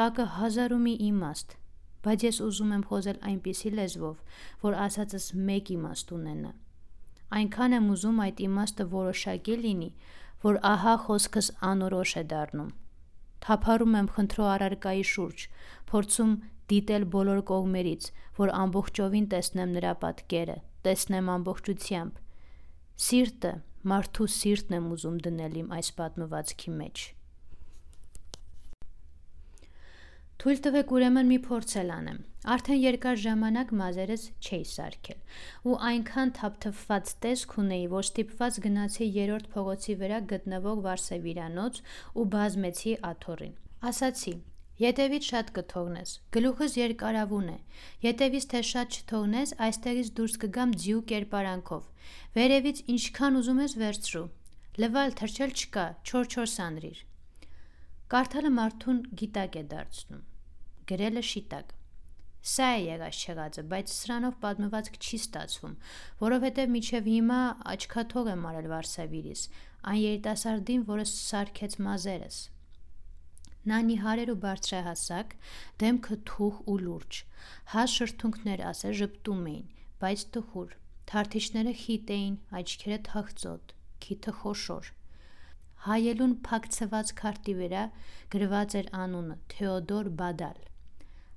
տակը 0.00 0.26
հազար 0.36 0.74
ու 0.76 0.82
մի 0.84 0.94
իմաստ, 1.08 1.56
բայց 2.04 2.26
ես 2.28 2.42
ուզում 2.50 2.76
եմ 2.76 2.84
խոսել 2.92 3.18
այնպիսի 3.30 3.72
լեզվով, 3.80 4.20
որ 4.64 4.78
ասածս 4.84 5.30
մեկ 5.48 5.72
իմաստ 5.80 6.14
ունենա։ 6.16 6.52
Այնքան 7.40 7.78
եմ 7.80 7.90
ուզում 7.96 8.22
այդ 8.26 8.44
իմաստը 8.50 8.88
որոշակի 9.00 9.58
լինի, 9.64 9.90
որ 10.44 10.62
ահա 10.74 10.94
խոսքս 11.08 11.52
անորոշ 11.72 12.16
է 12.20 12.24
դառնում։ 12.34 12.70
Թափառում 13.44 13.94
եմ 14.00 14.08
խնդրո 14.16 14.48
առարկայի 14.54 15.04
շուրջ, 15.10 15.44
փորձում 15.90 16.34
դիտել 16.70 17.06
բոլոր 17.14 17.40
կողմերից, 17.50 18.10
որ 18.40 18.52
ամբողջովին 18.60 19.30
տեսնեմ 19.34 19.72
նրա 19.76 19.94
պատկերը, 20.04 20.58
տեսնեմ 20.86 21.30
ամբողջությամբ։ 21.36 22.20
Սիրտը, 23.06 23.54
մարդու 23.90 24.28
սիրտն 24.36 24.76
եմ 24.80 24.92
ուզում 24.96 25.16
դնել 25.24 25.56
իմ 25.64 25.72
այս 25.80 25.90
պատմվածքի 26.00 26.76
մեջ։ 26.80 27.06
Թույլ 30.40 30.60
տվեք 30.64 30.92
ուրեմն 30.96 31.26
մի 31.28 31.36
փորձել 31.44 31.90
անեմ։ 31.92 32.18
Արդեն 32.52 32.78
երկար 32.80 33.18
ժամանակ 33.22 33.72
մազերս 33.76 34.22
չէի 34.40 34.60
սարքել, 34.70 35.18
ու 35.68 35.74
այնքան 35.88 36.30
թափթփված 36.38 37.10
տեսք 37.24 37.52
ունեի, 37.60 37.82
որ 37.92 38.06
ստիպված 38.06 38.60
գնացի 38.66 39.08
երրորդ 39.16 39.50
փողոցի 39.56 39.96
վրա 40.00 40.20
գտնվող 40.30 40.80
Վարսավիրանոց 40.86 41.80
ու 42.16 42.24
բազմեցի 42.36 42.94
աթոռին։ 43.10 43.52
Ասացի. 43.90 44.34
Ետևից 44.80 45.28
շատ 45.28 45.52
կթողնես, 45.60 46.14
գլուխս 46.32 46.78
երկարավուն 46.80 47.52
է։ 47.52 47.58
Ետևից 48.08 48.48
թե 48.54 48.64
շատ 48.70 48.96
չթողնես, 48.96 49.54
այստեղից 49.68 50.10
դուրս 50.16 50.38
կգամ 50.46 50.74
ձիու 50.80 51.04
կերպարանքով։ 51.12 52.08
Վերևից 52.40 52.82
ինչքան 52.96 53.38
ուզում 53.42 53.62
ես 53.66 53.76
վերցրու։ 53.84 54.24
Լվալ 54.80 55.14
թրջել 55.20 55.54
չկա, 55.60 55.86
չոր-չոր 56.00 56.50
սանրիր։ 56.56 57.04
Կարդալը 58.10 58.56
մարդուն 58.56 59.04
գիտակ 59.20 59.60
է 59.60 59.68
դարձնում 59.76 60.26
գրելը 60.90 61.22
շիտակ։ 61.30 61.74
Սա 62.40 62.68
է 62.74 62.84
եղած 62.86 63.18
չեղածը, 63.20 63.62
բայց 63.70 63.90
սրանով 63.94 64.36
պատմվածք 64.42 64.94
չի 64.96 65.18
ստացվում, 65.20 65.74
որովհետև 66.22 66.70
միջև 66.76 67.10
հիմա 67.14 67.40
աչքաթող 67.72 68.30
եմ 68.32 68.46
արել 68.50 68.68
Վարսավիրիս, 68.70 69.42
այն 69.92 70.00
երիտասարդին, 70.00 70.86
որը 70.88 71.04
սարքեց 71.10 71.76
մազերս։ 71.84 72.38
Նա 73.70 73.80
նիհարեր 73.90 74.32
ու 74.32 74.38
բարձրահասակ, 74.44 75.34
դեմքը 75.82 76.16
թուխ 76.30 76.62
ու 76.64 76.78
լուրջ, 76.80 77.18
հաս 77.74 77.96
շրթունքներ 78.00 78.62
ասել 78.70 78.96
ժպտում 79.02 79.44
էին, 79.52 79.68
բայց 80.00 80.24
տխուր, 80.36 80.72
թարթիչները 81.12 81.76
խիտ 81.82 82.14
էին, 82.16 82.40
աչքերը 82.60 82.98
թախծոտ, 83.10 83.76
քիթը 84.06 84.36
խոշոր։ 84.40 84.90
Հայելուն 85.90 86.34
փակցված 86.48 87.14
քարտի 87.20 87.58
վրա 87.60 87.84
գրված 88.32 88.80
էր 88.80 88.90
անունը 89.04 89.40
Թեոդոր 89.52 90.12
Բադալ։ 90.24 90.69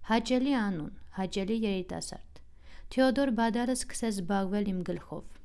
Հաճելի 0.04 0.54
անուն, 0.60 0.88
հաճելի 1.16 1.56
երիտասարդ։ 1.64 2.40
Թեոդոր 2.92 3.30
Բադալը 3.38 3.76
սկսեց 3.78 4.18
զբաղվել 4.18 4.66
իմ 4.72 4.80
գլխով։ 4.90 5.38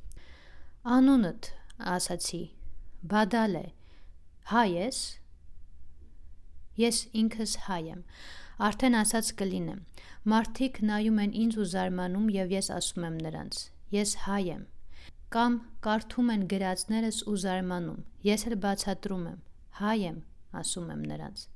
Անունդ, 0.95 1.51
ասացի, 1.93 2.41
Բադալ 3.13 3.55
է։ 3.55 3.63
Հայ 4.51 4.65
ես։ 4.73 4.99
Ես 6.83 6.99
ինքս 7.23 7.53
հայ 7.69 7.79
եմ։ 7.93 8.01
Արդեն 8.69 8.99
ասած 8.99 9.31
կլինեմ։ 9.39 9.85
Մարդիկ 10.33 10.81
նայում 10.91 11.21
են 11.25 11.37
ինձ 11.45 11.59
ու 11.63 11.69
զարմանում 11.75 12.27
եւ 12.35 12.55
ես 12.59 12.71
ասում 12.79 13.07
եմ 13.09 13.21
նրանց. 13.29 13.61
Ես 13.95 14.17
հայ 14.27 14.41
եմ։ 14.59 14.65
Կամ 15.39 15.61
կարդում 15.87 16.35
են 16.35 16.43
գրածներս 16.51 17.23
ու 17.31 17.37
զարմանում։ 17.47 18.03
Ես 18.27 18.47
էլ 18.51 18.59
բացատրում 18.67 19.25
եմ. 19.31 19.39
հայ 19.79 19.97
եմ, 20.09 20.19
ասում 20.59 20.91
եմ 20.99 21.03
նրանց։ 21.13 21.47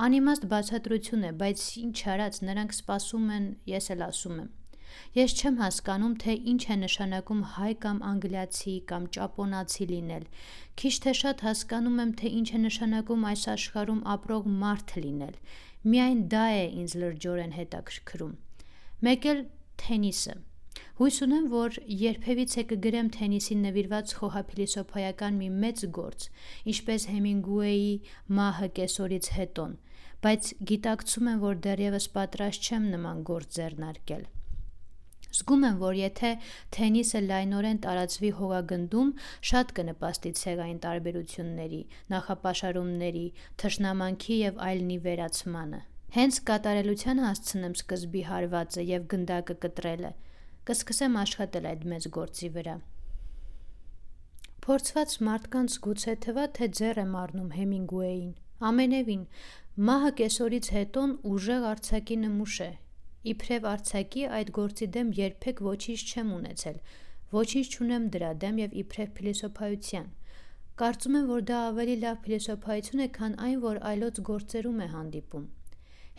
Անիմաստ 0.00 0.44
բացատրություն 0.48 1.24
է, 1.28 1.30
բայց 1.40 1.62
ինչ 1.80 1.98
արած 2.12 2.36
նրանք 2.48 2.70
սպասում 2.72 3.26
են, 3.34 3.48
ես 3.68 3.88
էլ 3.94 4.04
ասում 4.06 4.38
եմ։ 4.40 4.48
Ես 5.18 5.34
չեմ 5.36 5.58
հասկանում, 5.60 6.14
թե 6.22 6.36
ինչ 6.52 6.62
է 6.72 6.76
նշանակում 6.80 7.42
հայ 7.56 7.72
կամ 7.84 7.98
անգլիացի 8.10 8.74
կամ 8.92 9.08
ճապոնացի 9.16 9.88
լինել։ 9.90 10.24
Քիչ 10.80 10.94
թե 11.04 11.14
շատ 11.20 11.44
հասկանում 11.46 12.00
եմ, 12.04 12.14
թե 12.20 12.32
ինչ 12.40 12.48
է 12.48 12.60
նշանակում 12.64 13.26
այս 13.30 13.42
աշխարհում 13.54 14.02
ապրող 14.14 14.48
մարդ 14.64 14.94
լինել։ 15.04 15.34
Միայն 15.90 16.22
դա 16.32 16.44
է 16.60 16.64
ինձ 16.80 16.96
լրջորեն 17.04 17.56
հետաքրքրում։ 17.60 18.32
Մեկ 19.04 19.28
էլ 19.34 19.44
թենիսը։ 19.84 20.40
Հույս 21.00 21.16
ունեմ, 21.24 21.44
որ 21.52 21.76
երբևիցե 22.00 22.62
կգրեմ 22.70 23.06
թենիսին 23.16 23.62
նվիրված 23.66 24.10
խոհափիլիսոփայական 24.18 25.38
մի 25.40 25.48
մեծ 25.62 25.84
գործ, 25.96 26.26
ինչպես 26.72 27.06
Հեմինգուեի 27.10 27.94
մահը 28.38 28.68
կեսօրից 28.78 29.30
հետոն, 29.36 29.72
բայց 30.24 30.48
գիտակցում 30.68 31.28
եմ, 31.32 31.40
որ 31.46 31.60
դեռևս 31.64 32.06
պատրաստ 32.16 32.66
չեմ 32.68 32.88
նման 32.94 33.24
գործ 33.30 33.56
ձեռնարկել։ 33.56 34.24
Զգում 35.30 35.64
եմ, 35.68 35.76
որ 35.80 35.94
եթե 36.00 36.30
թենիսը 36.74 37.20
լայնորեն 37.26 37.78
տարածվի 37.84 38.30
հողագնդում, 38.40 39.12
շատ 39.50 39.72
կնպաստի 39.78 40.32
ցեղային 40.40 40.80
տարբերությունների, 40.84 41.80
նախապաշարումների, 42.14 43.24
թշնամանքի 43.62 44.38
եւ 44.40 44.60
այլնի 44.66 44.98
վերացմանը։ 45.06 45.80
Հենց 46.18 46.40
կատարելության 46.50 47.22
հասցնեմ 47.24 47.74
սկզբի 47.78 48.22
հարվածը 48.26 48.86
եւ 48.90 49.08
գնդակը 49.14 49.56
կտրելը, 49.64 50.12
կսկսեմ 50.70 51.18
աշխատել 51.24 51.70
այդ 51.70 51.84
մեծ 51.94 52.10
գործի 52.18 52.48
վրա։ 52.58 52.76
Փորձված 54.66 55.18
մարդկանց 55.30 55.80
գուցե 55.86 56.14
թվա, 56.26 56.46
թե 56.58 56.66
ձեռ 56.80 57.04
եմ 57.06 57.14
առնում 57.20 57.52
Հեմինգուեին։ 57.60 58.32
Ամենևին, 58.68 59.20
Մահը 59.88 60.08
կեսօրից 60.20 60.66
հետոն 60.76 61.12
ուժեղ 61.32 61.62
արցակի 61.68 62.16
նմուշ 62.22 62.56
է։ 62.64 62.72
Իբրև 63.32 63.68
արցակի 63.70 64.24
այդ 64.38 64.50
գործի 64.58 64.88
դեմ 64.96 65.12
երբեք 65.18 65.62
ոչինչ 65.66 66.00
չեմ 66.10 66.32
ունեցել։ 66.38 66.76
Ոչինչ 67.36 67.64
չունեմ 67.70 68.08
դրա 68.16 68.32
դեմ 68.42 68.58
եւ 68.60 68.76
իբրև 68.82 69.14
փիլիսոփայության։ 69.20 70.10
Կարծում 70.82 71.16
եմ, 71.20 71.30
որ 71.30 71.46
դա 71.52 71.60
ավելի 71.70 71.96
լավ 72.02 72.20
փիլիսոփայություն 72.26 73.04
է, 73.04 73.08
քան 73.16 73.38
այն, 73.46 73.56
որ 73.64 73.80
այլոց 73.92 74.20
գործերում 74.28 74.84
է 74.84 74.90
հանդիպում։ 74.96 75.46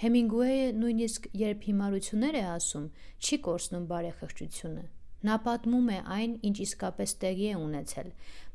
Հեմինգուեյը 0.01 0.73
նույնիսկ 0.81 1.29
երբ 1.45 1.69
հիմարություններ 1.69 2.39
է 2.41 2.43
ասում, 2.55 2.89
չի 3.21 3.39
կորցնում 3.49 3.85
բարեխղճությունը։ 3.93 4.85
Նա 5.27 5.35
պատմում 5.45 5.89
է 5.93 5.97
այն, 6.15 6.31
ինչ 6.49 6.55
իսկապես 6.65 7.11
տեղի 7.21 7.47
է 7.51 7.57
ունեցել, 7.61 8.07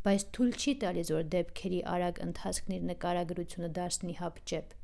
բայց 0.07 0.23
թույլ 0.35 0.57
չի 0.63 0.73
տալիս, 0.83 1.11
որ 1.15 1.29
դեպքերի 1.35 1.79
արագ 1.93 2.19
ընթացքն 2.25 2.75
իր 2.77 2.89
նկարագրությունը 2.91 3.71
դարձնի 3.77 4.15
հապճեպ։ 4.21 4.75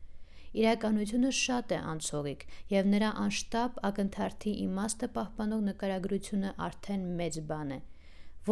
Իրականությունը 0.62 1.30
շատ 1.38 1.72
է 1.72 1.78
անցողիկ, 1.92 2.42
եւ 2.72 2.88
նրա 2.92 3.10
անշտապ 3.22 3.78
ակնթարթի 3.88 4.52
իմաստը 4.66 5.08
պահպանող 5.16 5.62
նկարագրությունը 5.68 6.50
արդեն 6.66 7.06
մեծ 7.22 7.38
բան 7.50 7.72
է։ 7.72 7.78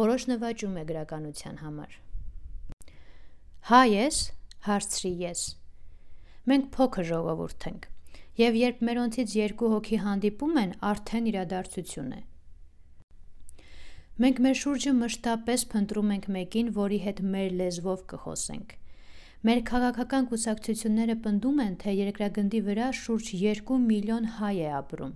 Որոշ 0.01 0.25
նվաճում 0.31 0.79
է 0.81 0.83
գրականության 0.91 1.61
համար։ 1.61 1.95
Հա 3.69 3.81
ես, 3.91 4.19
հարցրի 4.65 5.13
ես։ 5.21 5.45
Մենք 6.51 6.67
փոքր 6.75 7.07
ժողովուրդ 7.11 7.69
ենք, 7.71 7.87
եւ 8.41 8.59
երբ 8.63 8.83
մերոնցից 8.89 9.37
երկու 9.37 9.71
հոգի 9.75 10.01
հանդիպում 10.07 10.61
են, 10.65 10.75
արդեն 10.91 11.31
իրադարձություն 11.31 12.13
է։ 12.17 12.21
Մենք 14.19 14.39
մեր 14.43 14.57
շուրջը 14.59 14.91
մշտապես 14.97 15.61
փնտրում 15.71 16.09
ենք 16.13 16.25
մեկին, 16.35 16.71
որի 16.75 16.97
հետ 17.03 17.19
մեր 17.31 17.53
լեզվով 17.61 18.01
կխոսենք։ 18.11 18.73
Մեր 19.47 19.61
քաղաքական 19.69 20.25
կուսակցությունները 20.31 21.15
պնդում 21.23 21.61
են, 21.65 21.77
թե 21.81 21.93
երկրագնդի 21.97 22.59
վրա 22.65 22.89
շուրջ 23.01 23.29
2 23.43 23.77
միլիոն 23.85 24.27
հայ 24.41 24.55
է 24.67 24.67
ապրում, 24.81 25.13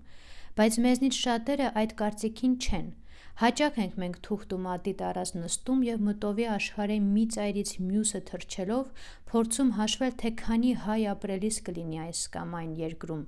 բայց 0.60 0.78
մեզնից 0.86 1.20
շատերը 1.26 1.68
այդ 1.82 1.98
կարծիքին 2.00 2.56
չեն։ 2.56 2.88
Հաճախ 3.36 3.78
ենք 3.84 3.96
մենք 4.00 4.18
թուղթ 4.26 4.54
ու 4.56 4.62
մատի 4.64 4.92
տարած 5.04 5.32
նստում 5.36 5.80
եւ 5.86 6.04
մտովի 6.08 6.46
աշխարհի 6.56 7.00
մի 7.06 7.24
ծայրից 7.36 7.72
մյուսը 7.88 8.22
թրջելով 8.30 9.08
փորձում 9.32 9.72
հաշվել 9.80 10.14
թե 10.22 10.32
քանի 10.42 10.72
հայ 10.86 11.02
ապրելիս 11.14 11.58
կլինի 11.68 12.00
այս 12.06 12.22
կամ 12.36 12.56
այն 12.62 12.72
երկրում՝ 12.80 13.26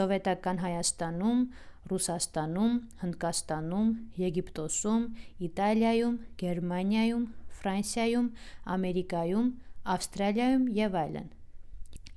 սովետական 0.00 0.62
Հայաստանում, 0.64 1.42
Ռուսաստանում, 1.90 2.76
Հնդկաստանում, 3.02 3.90
Եգիպտոսում, 4.20 5.02
Իտալիայում, 5.48 6.16
Գերմանիայում, 6.42 7.26
Ֆրանսիայում, 7.60 8.30
Ամերիկայում, 8.76 9.48
Ավստրալիայում 9.94 10.64
եւ 10.80 10.98
այլն։ 11.02 11.28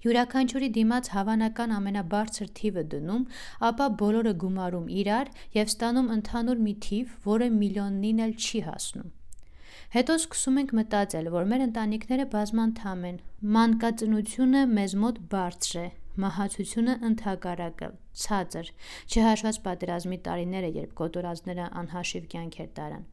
Յուրաքանչյուրի 0.03 0.67
դիմաց 0.75 1.09
հավանական 1.15 1.73
ամենաբարձր 1.73 2.47
թիվը 2.59 2.81
դնում, 2.93 3.21
ապա 3.71 3.85
բոլորը 4.03 4.33
գումարում 4.43 4.87
իրար 4.99 5.29
եւ 5.55 5.69
ստանում 5.71 6.09
ընդհանուր 6.15 6.63
մի 6.67 6.73
թիվ, 6.85 7.13
որը 7.27 7.47
միլիոնին 7.59 8.23
էլ 8.25 8.33
չի 8.43 8.63
հասնում։ 8.67 9.11
Հետո 9.95 10.13
սկսում 10.19 10.59
ենք 10.63 10.71
մտածել, 10.79 11.29
որ 11.37 11.49
մեր 11.53 11.63
ընտանիքները 11.69 12.25
բազմանդամ 12.35 13.03
են, 13.13 13.17
մանկածնությունը 13.55 14.61
մեզ 14.73 14.95
մոտ 15.03 15.19
բարձր 15.33 15.79
է, 15.83 15.87
մահացությունը 16.21 16.93
ընդհակառակը, 17.07 17.89
ցածր, 18.23 18.69
չհաշված 19.09 19.59
պատերազմի 19.65 20.19
տարիները, 20.27 20.69
երբ 20.77 20.93
կոտորածները 20.99 21.65
անհաշիվ 21.81 22.27
կյանքեր 22.33 22.69
տարան։ 22.77 23.09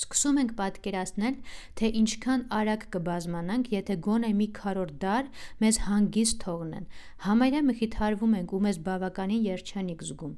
Սկսում 0.00 0.36
ենք 0.40 0.52
պատկերացնել, 0.58 1.38
թե 1.78 1.88
ինչքան 2.00 2.42
արագ 2.56 2.84
կբազմանանք, 2.94 3.70
եթե 3.74 3.96
գոնե 4.06 4.30
մի 4.40 4.46
քառորդ 4.58 4.92
դար 5.04 5.30
մեզ 5.64 5.78
հանգիստ 5.86 6.38
թողնեն։ 6.44 6.86
Համարյա 7.26 7.62
մխիթարվում 7.70 8.36
ենք 8.40 8.54
ու 8.58 8.62
մեզ 8.66 8.78
բավականին 8.90 9.46
երջանիկ 9.50 10.04
զգում։ 10.10 10.36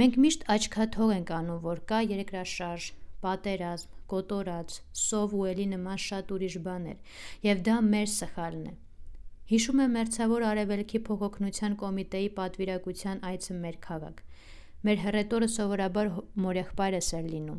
Մենք 0.00 0.16
միշտ 0.24 0.48
աչքաթող 0.56 1.12
ենք 1.14 1.34
անում, 1.40 1.60
որ 1.68 1.82
կա 1.90 2.00
երկրաշարժ, 2.10 2.88
պատերազմ, 3.24 3.92
կոտորած, 4.10 4.80
սով 5.04 5.36
ու 5.38 5.44
էլի 5.52 5.68
նման 5.74 6.00
շատ 6.06 6.32
ուրիշ 6.34 6.56
բաներ, 6.64 7.20
եւ 7.46 7.62
դա 7.68 7.76
մեր 7.92 8.10
սխալն 8.14 8.66
է։ 8.72 8.74
Հիշում 9.44 9.80
եմ 9.84 9.90
Մերձավոր 9.98 10.44
Արևելքի 10.48 10.98
փոխօգնության 11.06 11.74
կոմիտեի 11.80 12.28
պատվիրակության 12.38 13.18
այցը 13.30 13.56
մեր 13.64 13.76
քաղաք։ 13.86 14.22
Մեր 14.88 15.02
հռետորը 15.04 15.48
սովորաբար 15.54 16.12
մորեղբայրս 16.44 17.08
էր 17.18 17.26
լինում։ 17.34 17.58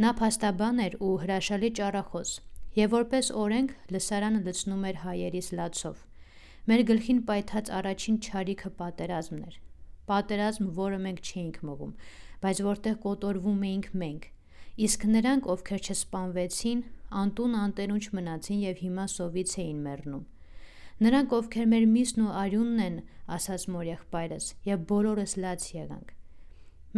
Նա 0.00 0.12
փաստաբան 0.20 0.80
էր 0.86 0.96
ու 1.04 1.12
հրաշալի 1.24 1.70
ճառախոս, 1.80 2.32
եւ 2.80 2.94
որպես 2.96 3.30
օրենք 3.44 3.74
լսարանը 3.96 4.40
լցնում 4.48 4.86
էր 4.90 5.00
հայերիս 5.04 5.52
լացով։ 5.60 6.02
Մեր 6.72 6.86
գլխին 6.92 7.20
պայթած 7.28 7.70
առաջին 7.80 8.18
ճարիքը 8.30 8.72
պատերազմն 8.80 9.44
էր 9.50 9.60
պատերազմ, 10.10 10.72
որը 10.80 10.98
մենք 11.04 11.20
չէինք 11.30 11.62
մողում, 11.68 11.94
բայց 12.40 12.60
որտեղ 12.70 12.98
կոտորվում 13.04 13.64
էինք 13.68 13.88
մենք։ 14.02 14.28
Իսկ 14.88 15.08
նրանք, 15.14 15.48
ովքեր 15.54 15.80
չսպանվեցին, 15.90 16.84
անտուն 17.20 17.56
անտերունչ 17.60 18.04
մնացին 18.16 18.60
եւ 18.64 18.84
հիմա 18.88 19.04
սովից 19.20 19.56
էին 19.60 19.82
մեռնում։ 19.86 20.24
Նրանք, 21.00 21.30
ովքեր 21.32 21.68
մեր 21.72 21.84
միսն 21.88 22.22
ու 22.26 22.32
արյունն 22.36 22.80
են, 22.84 22.96
ասաց 23.36 23.62
մորեղբայրս, 23.72 24.48
եւ 24.68 24.82
բոլորս 24.90 25.34
լաց 25.40 25.64
եղանք։ 25.72 26.12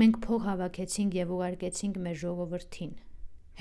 Մենք 0.03 0.19
փող 0.25 0.43
հավաքեցինք 0.49 1.17
եւ 1.21 1.33
ուղարկեցինք 1.37 2.01
մեր 2.07 2.17
ժողովրդին։ 2.23 2.93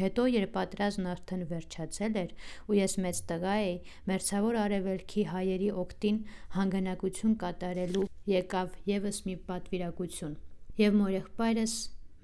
Հետո, 0.02 0.26
երբ 0.34 0.52
պատրաստն 0.56 1.10
արդեն 1.12 1.46
վերջացել 1.52 2.20
էր, 2.24 2.34
ու 2.72 2.78
ես 2.80 2.98
մեծ 3.06 3.22
տղա 3.30 3.56
էի, 3.62 3.78
Մերձավոր 4.10 4.60
Արևելքի 4.66 5.26
հայերի 5.30 5.72
օկտին 5.84 6.20
հանգանակություն 6.58 7.36
կատարելու 7.44 8.06
եկավ 8.34 8.78
եւս 8.90 9.20
մի 9.28 9.36
պատվիրակություն։ 9.52 10.38
Եվ 10.82 11.02
մորեղբայրս 11.02 11.76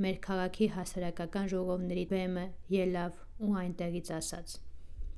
մեր 0.08 0.22
քաղաքի 0.26 0.72
հասարակական 0.78 1.52
ժողովների 1.54 2.08
բեմը 2.16 2.48
ելավ 2.82 3.22
ու 3.46 3.60
այնտեղից 3.62 4.16
ասաց. 4.18 4.58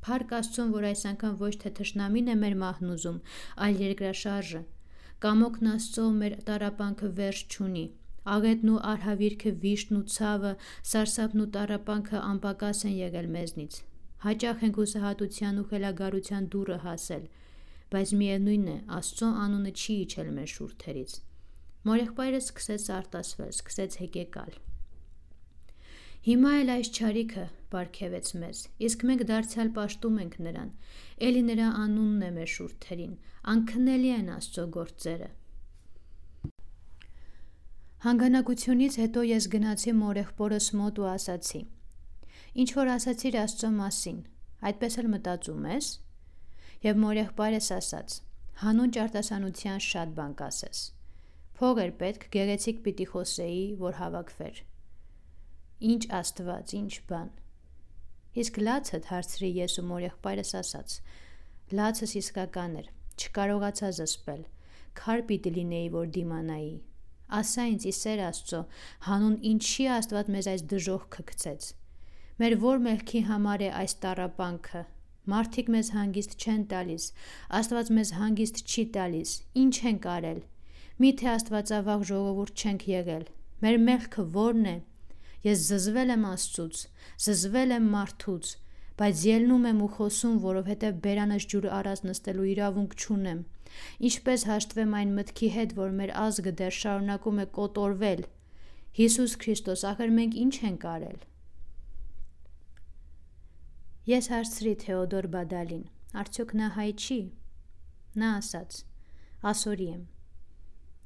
Փառք 0.06 0.36
Աստծուն, 0.40 0.74
որ 0.76 0.90
այս 0.90 1.06
անգամ 1.14 1.40
ոչ 1.44 1.54
թե 1.64 1.72
թշնամին 1.80 2.34
է 2.34 2.36
մեր 2.44 2.60
մահն 2.64 2.92
ուզում, 2.96 3.18
այլ 3.68 3.82
երկրաշարժը։ 3.86 4.62
Կամոքն 5.26 5.72
Աստծո 5.76 6.06
մեր 6.20 6.36
տարապանքը 6.50 7.10
վերջ 7.20 7.58
չունի, 7.58 7.86
Աղետն 8.30 8.70
ու 8.70 8.80
արհավիրքը 8.92 9.52
վիշտն 9.64 9.98
ու 10.00 10.08
ցավը, 10.14 10.52
սարսափն 10.90 11.44
ու 11.44 11.48
տառապանքը 11.56 12.20
անպակաս 12.30 12.82
են 12.90 12.96
եղել 13.00 13.30
մեզնից։ 13.36 13.78
Հաճախ 14.26 14.64
ենք 14.68 14.80
հուսահատության 14.82 15.60
ու 15.62 15.68
խելագարության 15.72 16.50
դուրը 16.56 16.78
հասել, 16.86 17.24
բայց 17.96 18.14
միևնույն 18.22 18.68
է, 18.76 18.78
Աստծո 19.00 19.30
անունը 19.46 19.72
չի 19.80 19.96
իջել 20.06 20.32
մեր 20.40 20.50
շուրթերից։ 20.56 21.14
Մորեղբայրս 21.90 22.50
սկսեց 22.50 22.90
արտասվել, 23.00 23.54
սկսեց 23.56 23.98
հեկեկալ։ 24.04 24.52
Հիմա 26.20 26.50
էլ 26.60 26.70
այս 26.74 26.90
ճարիքը 26.96 27.44
բարգևեց 27.72 28.30
մեզ, 28.42 28.62
իսկ 28.88 29.04
մենք 29.08 29.22
դարձյալ 29.30 29.70
պաշտում 29.78 30.16
ենք 30.20 30.34
նրան։ 30.46 30.72
Էլի 31.28 31.44
նրա 31.50 31.68
անունն 31.84 32.26
է 32.28 32.32
մեր 32.38 32.50
շուրթերին։ 32.54 33.14
Անքնելի 33.54 34.10
են 34.16 34.32
Աստծո 34.34 34.66
գործերը։ 34.76 35.30
Հանգանակությունից 38.04 38.98
հետո 39.04 39.24
ես 39.30 39.48
գնացի 39.56 39.94
մորեղբորս 40.02 40.68
մոտ 40.82 41.00
ու 41.00 41.08
ասացի. 41.14 41.62
Ինչ 42.60 42.70
որ 42.80 42.92
ասացիր 43.00 43.38
Աստծո 43.40 43.70
մասին, 43.80 44.20
այդպես 44.70 45.00
էլ 45.00 45.12
մտածում 45.16 45.70
ես։ 45.72 45.90
Եվ 46.90 47.04
մորեղբայրս 47.06 47.72
ասաց. 47.80 48.18
հանուն 48.60 48.92
ճարտասանության 48.96 49.84
շատ 49.88 50.10
բան 50.20 50.34
կասես։ 50.40 50.80
Փող 51.60 51.80
էր 51.86 51.94
պետք, 52.04 52.26
գեղեցիկ 52.36 52.84
պիտի 52.84 53.08
խոսեի, 53.14 53.64
որ 53.80 53.94
հավաքվեր։ 54.04 54.60
Ինչ 55.80 56.02
Աստված, 56.12 56.76
ինչ 56.76 56.94
բան։ 57.08 57.30
Իսկ 58.44 58.58
լացդ 58.68 59.06
հարցրի 59.14 59.50
ես 59.60 59.80
ու 59.80 59.88
մորեղբայրս 59.94 60.52
ասաց. 60.60 61.00
լացս 61.80 62.16
իսկական 62.20 62.76
էր, 62.84 62.88
չկարողացա 63.16 63.90
զսպել։ 64.00 64.46
Քար 65.00 65.26
պիտի 65.30 65.52
լինեի, 65.56 65.90
որ 65.96 66.08
դիմանայի 66.20 66.76
Ասա 67.30 67.64
ինձ 67.70 67.84
իսեր 67.94 68.22
Աստծո, 68.26 68.60
հանուն 69.06 69.34
ինչի 69.54 69.84
Աստված 69.96 70.30
մեզ 70.36 70.48
այս 70.50 70.62
դժողքը 70.72 71.26
գցեց։ 71.30 71.68
Մեր 72.42 72.56
որ 72.64 72.80
մեղքի 72.86 73.22
համար 73.30 73.64
է 73.68 73.70
այս 73.80 73.94
տարապանքը։ 74.06 74.82
Մարդիկ 75.30 75.68
մեզ 75.76 75.92
հանգիստ 75.96 76.34
չեն 76.42 76.64
տալիս, 76.74 77.06
Աստված 77.60 77.92
մեզ 78.00 78.14
հանգիստ 78.20 78.64
չի 78.66 78.86
տալիս։ 78.96 79.34
Ինչ 79.64 79.76
ենք 79.92 80.08
արել։ 80.16 80.40
Միթե 81.06 81.30
Աստվածավաղ 81.38 82.08
ժողովուրդ 82.10 82.64
չենք 82.66 82.88
եղել։ 82.90 83.26
Մեր 83.64 83.78
մեղքը 83.86 84.26
ո՞րն 84.34 84.66
է։ 84.74 84.78
Ես 85.46 85.62
զզվել 85.70 86.14
եմ 86.16 86.26
Աստծուց, 86.30 86.82
զզվել 87.26 87.76
եմ 87.76 87.86
մարդուց, 87.94 88.50
բայց 89.00 89.22
ելնում 89.30 89.68
եմ 89.70 89.80
ու 89.86 89.90
խոսում, 89.96 90.36
որովհետև 90.44 90.98
բերանս 91.06 91.46
ջուր 91.54 91.68
առած 91.80 92.02
նստելու 92.10 92.48
իրավունք 92.54 92.96
չունեմ։ 93.00 93.40
Ինչպես 94.10 94.44
հաշտվեմ 94.50 94.98
այն 95.00 95.16
մտքի 95.20 95.50
հետ, 95.56 95.76
որ 95.80 95.96
մեր 96.02 96.14
ազգը 96.26 96.54
դեռ 96.60 96.76
շարունակում 96.80 97.40
է 97.40 97.48
կոտորվել։ 97.60 98.28
Հիսուս 99.00 99.38
Քրիստոս, 99.46 99.86
ախր 99.94 100.14
մենք 100.20 100.38
ինչ 100.44 100.56
ենք 100.70 100.86
արել։ 100.92 101.20
Ես 104.10 104.32
հարցրի 104.34 104.76
Թեոդոր 104.84 105.32
Բադալին. 105.40 105.84
Արդյոք 106.20 106.56
նա 106.60 106.70
հայ 106.76 106.90
չի։ 107.00 107.20
Նա 108.20 108.30
ասաց. 108.42 108.80
Ասորի 109.52 109.92
եմ։ 109.96 110.08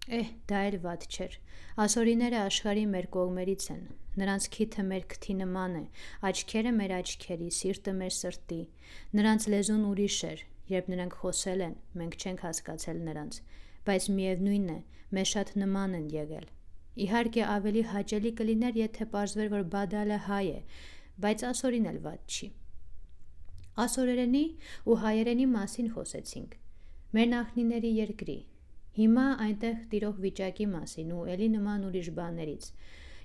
Էհ, 0.03 0.31
դա 0.51 0.63
էլ 0.69 0.79
ված 0.83 1.05
չէր։ 1.07 1.37
Ասորիները 1.83 2.39
աշխարի 2.43 2.87
մեր 2.93 3.05
կողմերից 3.17 3.67
են։ 3.73 3.83
Նրանց 4.19 4.47
քիթը 4.53 4.83
մեր 4.89 5.05
քթի 5.13 5.35
նման 5.41 5.77
է, 5.79 5.85
աչքերը 6.29 6.73
մեր 6.79 6.95
աչքերի, 6.99 7.51
սիրտը 7.59 7.93
մեր 8.03 8.17
սրտի։ 8.17 8.59
Նրանց 9.17 9.47
լեզուն 9.53 9.85
ուրիշ 9.93 10.17
էր, 10.33 10.43
Երբ 10.71 10.89
նրանք 10.93 11.15
խոսել 11.19 11.61
են, 11.65 11.73
մենք 11.99 12.13
չենք 12.23 12.43
հասկացել 12.45 12.99
նրանց, 13.05 13.39
բայց 13.87 14.05
միևնույն 14.17 14.67
է, 14.73 14.77
մեզ 15.17 15.31
շատ 15.33 15.49
նման 15.59 15.95
են 15.97 16.05
եղել։ 16.13 16.45
Իհարկե 17.03 17.43
ավելի 17.55 17.83
հաճելի 17.91 18.31
կլիներ, 18.39 18.79
եթե 18.79 19.07
պարզվեր, 19.15 19.49
որ 19.53 19.65
Բադալը 19.73 20.19
հայ 20.29 20.45
է, 20.53 20.61
բայց 21.25 21.43
ասորին 21.49 21.89
էլ 21.91 21.99
ված 22.07 22.37
չի։ 22.37 22.49
Ասորերենի 23.83 24.43
ու 24.87 24.97
հայերենի 25.03 25.47
մասին 25.57 25.91
խոսեցինք։ 25.97 26.57
Մեր 27.17 27.29
նախնիների 27.33 27.91
երկրի։ 27.99 28.37
Հիմա 28.93 29.25
այնտեղ 29.41 29.77
տիրող 29.91 30.17
վիճակի 30.23 30.65
մասին 30.69 31.13
ու 31.17 31.21
ելի 31.31 31.45
նման 31.55 31.85
ուրիշ 31.87 32.09
բաներից։ 32.17 32.65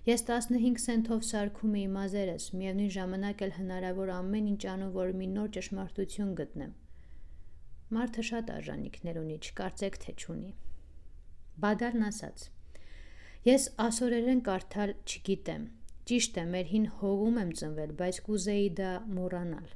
Ես 0.09 0.23
15 0.29 0.79
սենթով 0.81 1.25
սարքում 1.29 1.75
էի 1.77 1.89
մազերս, 1.97 2.45
միևնույն 2.57 2.93
ժամանակ 2.95 3.43
էլ 3.45 3.51
հնարավոր 3.59 4.13
ամեն 4.15 4.47
ինչ 4.53 4.63
անում, 4.73 4.93
որ 4.95 5.11
մի 5.19 5.27
նոր 5.35 5.51
ճշմարտություն 5.57 6.31
գտնեմ։ 6.39 6.71
Մարդը 7.99 8.25
շատ 8.29 8.53
արժանինքներ 8.55 9.19
ունի, 9.25 9.37
չկարծեք 9.49 9.99
թե 10.05 10.15
չունի։ 10.23 10.55
Բադարն 11.65 12.07
ասաց. 12.09 12.47
Ես 13.49 13.69
ասորերեն 13.85 14.41
կարդալ 14.49 14.95
չգիտեմ։ 15.05 15.69
Ճիշտ 16.09 16.41
է, 16.41 16.47
մեր 16.55 16.73
հին 16.73 16.89
հողում 17.03 17.43
եմ 17.43 17.53
ծնվել, 17.61 17.93
բայց 18.01 18.23
կուզեի 18.31 18.73
դա 18.81 18.95
մոռանալ։ 19.19 19.69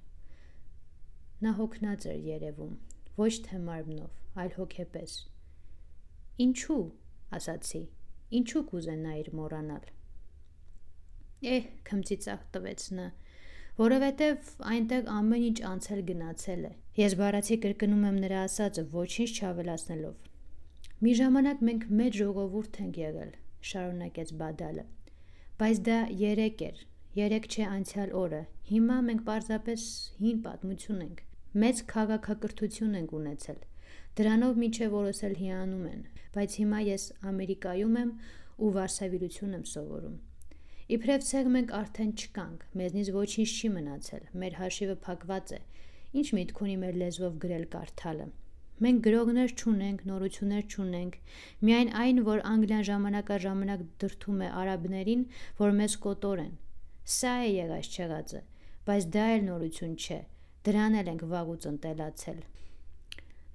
Նա 1.44 1.55
հոգնած 1.61 2.09
էր 2.14 2.24
երևում, 2.33 2.74
ոչ 3.20 3.33
թե 3.48 3.61
մարմնով, 3.68 4.16
այլ 4.40 4.57
հոգեպես։ 4.57 5.20
Ինչու, 6.40 6.83
ասացի, 7.37 7.81
ինչու 8.38 8.61
կուզենայիր 8.71 9.27
մոռանալ։ 9.37 9.88
Էհ, 11.53 11.66
քմծիծաղ 11.88 12.47
տվեց 12.55 12.85
նա, 12.97 13.09
որովհետև 13.83 14.49
այնտեղ 14.73 15.11
ամեն 15.12 15.45
ինչ 15.49 15.59
անցել 15.73 16.01
գնացել 16.09 16.62
է։ 16.68 16.73
Ես 17.03 17.16
բառացի 17.21 17.59
կրկնում 17.64 18.07
եմ 18.09 18.21
նրա 18.25 18.40
ասածը, 18.49 18.85
ոչինչ 18.95 19.29
չավելացնելով։ 19.33 20.16
Մի 21.05 21.12
ժամանակ 21.21 21.62
մենք 21.68 21.85
մեծ 22.01 22.18
ժողովուրդ 22.23 22.81
ենք 22.87 23.03
եղել, 23.03 23.31
շարունակեց 23.73 24.35
Բադալը։ 24.40 24.87
Բայց 25.61 25.85
դա 25.90 25.99
3 26.23 26.64
էր, 26.71 26.83
3 27.21 27.51
չէ 27.53 27.68
անցյալ 27.77 28.16
օրը։ 28.23 28.42
Հիմա 28.73 28.99
մենք 29.12 29.23
պարզապես 29.29 29.87
հին 30.25 30.42
պատմություն 30.49 31.05
ենք։ 31.05 31.23
Մեծ 31.62 31.85
քաղաքակրթություն 31.92 32.99
ենք 33.03 33.14
ունեցել։ 33.21 33.62
Դրանով 34.16 34.59
միջև 34.62 34.95
օրս 35.03 35.23
էլ 35.29 35.35
հիանում 35.42 35.85
են, 35.92 36.03
բայց 36.33 36.59
հիմա 36.62 36.83
ես 36.88 37.09
Ամերիկայում 37.33 37.97
եմ 38.03 38.12
ու 38.62 38.71
վարսավիրություն 38.77 39.57
եմ 39.59 39.64
սովորում։ 39.73 40.21
Իբրև 40.92 41.27
ցեղ 41.29 41.51
մենք 41.57 41.71
արդեն 41.79 42.12
չկանք, 42.23 42.64
մեզնից 42.79 43.11
ոչինչ 43.16 43.51
չի 43.53 43.68
մնացել, 43.77 44.25
մեր 44.42 44.57
հաշիվը 44.61 44.97
փակված 45.07 45.53
է։ 45.57 45.61
Ինչ 46.23 46.27
միտք 46.37 46.62
ունի 46.66 46.77
մեր 46.83 46.99
լեզվով 47.03 47.37
գրել 47.45 47.66
կարդալը։ 47.73 48.27
Մենք 48.83 49.01
գրողներ 49.07 49.53
չունենք, 49.62 50.03
նորություններ 50.11 50.64
չունենք, 50.73 51.16
միայն 51.68 51.90
այն, 52.03 52.21
որ 52.27 52.42
Անգլիան 52.51 52.85
ժամանակաժամանակ 52.88 53.85
դրթում 54.03 54.42
է 54.42 54.49
արաբներին, 54.62 55.25
որ 55.62 55.75
մեզ 55.79 55.97
կոտորեն։ 56.07 56.53
Սա 57.16 57.35
է 57.47 57.51
եղած 57.53 57.90
չեղածը, 57.92 58.42
բայց 58.88 59.09
դա 59.16 59.27
էլ 59.37 59.45
նորություն 59.49 59.95
չէ։ 60.03 60.21
Դրան 60.66 60.99
էլ 60.99 61.11
ենք 61.12 61.25
վաղուց 61.33 61.68
ընտելացել։ 61.73 62.42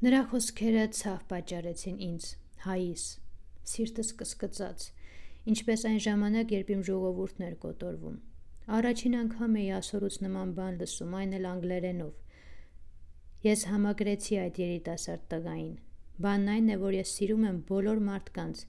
Նրա 0.08 0.22
խոսքերը 0.32 0.86
ցավ 0.98 1.22
պատճառեցին 1.32 2.02
ինձ, 2.08 2.26
հայիս։ 2.66 3.08
Սիրտս 3.68 4.14
կսկծաց 4.22 4.92
ինչպես 5.48 5.84
այն 5.88 6.00
ժամանակ, 6.04 6.50
երբ 6.58 6.72
իմ 6.76 6.80
ժողովուրդն 6.88 7.44
էր 7.48 7.54
կոտորվում։ 7.64 8.16
Առաջին 8.78 9.14
անգամ 9.18 9.54
էի 9.62 9.68
ասորուց 9.78 10.16
նման 10.26 10.50
բան 10.58 10.80
լսում, 10.82 11.14
այն 11.20 11.36
էլ 11.38 11.46
անգլերենով։ 11.52 13.46
Ես 13.48 13.64
համակրեցի 13.72 14.40
այդ 14.44 14.60
երիտասարդ 14.64 15.24
տղային։ 15.34 15.76
Բանն 16.26 16.52
այն 16.56 16.68
է, 16.74 16.78
որ 16.82 16.98
ես 16.98 17.14
սիրում 17.16 17.46
եմ 17.48 17.58
բոլոր 17.70 18.00
մարդկանց, 18.08 18.64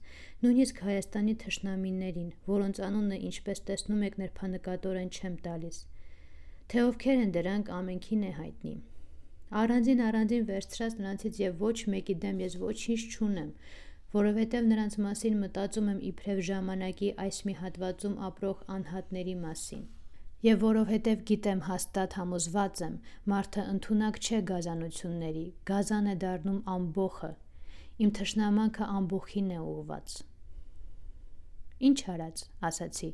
նույնիսկ 0.45 0.81
Հայաստանի 0.87 1.35
թշնամիներին, 1.43 2.29
որոնց 2.47 2.81
անունը, 2.87 3.17
ինչպես 3.29 3.61
տեսնում 3.69 4.03
եք, 4.07 4.17
ներփանկատորեն 4.23 5.09
չեմ 5.19 5.35
տալիս։ 5.49 5.79
Թե 6.69 6.83
ովքեր 6.85 7.23
են 7.25 7.33
դրանք, 7.39 7.73
ամենքին 7.79 8.23
է 8.29 8.31
հայտնի։ 8.39 8.75
Առանձին 9.49 10.01
առանձին 10.05 10.43
վերցրած 10.45 10.95
նրանցից 10.99 11.37
եւ 11.41 11.61
ոչ 11.65 11.77
մեկի 11.89 12.15
դեմ 12.23 12.41
ես 12.43 12.55
ոչինչ 12.63 12.99
չունեմ, 13.09 13.47
որովհետև 14.13 14.67
նրանց 14.69 14.97
մասին 15.05 15.39
մտածում 15.43 15.87
եմ 15.93 16.01
իբրև 16.09 16.41
ժամանակի 16.49 17.09
այս 17.23 17.39
մի 17.49 17.55
հատվածում 17.61 18.19
ապրող 18.27 18.61
անհատների 18.75 19.33
մասին։ 19.45 19.87
Եվ 20.45 20.61
որովհետև 20.63 21.23
գիտեմ 21.29 21.63
հաստատ 21.65 22.17
համոզված 22.19 22.83
եմ, 22.85 22.93
մարդը 23.33 23.63
ընդունակ 23.73 24.19
չէ 24.23 24.39
գազանությունների, 24.51 25.45
գազան 25.71 26.11
է 26.13 26.15
դառնում 26.25 26.61
ամբողը։ 26.75 27.31
Իմ 28.05 28.13
թշնամանքը 28.19 28.91
ամբողին 28.99 29.49
է 29.57 29.59
ուղված։ 29.65 30.19
Ինչ 31.89 31.99
արած, 32.13 32.45
ասացի։ 32.69 33.09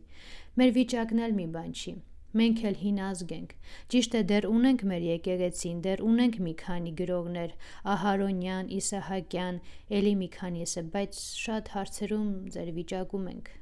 Մեր 0.60 0.76
վիճակն 0.80 1.24
էլ 1.26 1.39
մի 1.39 1.48
բան 1.56 1.74
չի։ 1.80 1.95
Մենք 2.36 2.62
էլ 2.67 2.78
հին 2.82 2.98
ազգ 3.00 3.30
ենք։ 3.32 3.52
Ճիշտ 3.93 4.15
է, 4.19 4.21
դեռ 4.32 4.45
ունենք 4.52 4.82
մեր 4.91 5.04
եկեղեցին, 5.08 5.78
դեռ 5.86 6.02
ունենք 6.04 6.39
մի 6.43 6.54
քանի 6.62 6.91
գրողներ՝ 7.00 7.54
Ահարոնյան, 7.95 8.71
Իսահակյան, 8.80 9.60
էլի 10.00 10.13
մի 10.21 10.30
քանիսը, 10.36 10.84
բայց 10.95 11.21
շատ 11.45 11.71
հարցերում 11.76 12.32
ձեր 12.56 12.71
վիճակում 12.80 13.30
ենք։ 13.36 13.54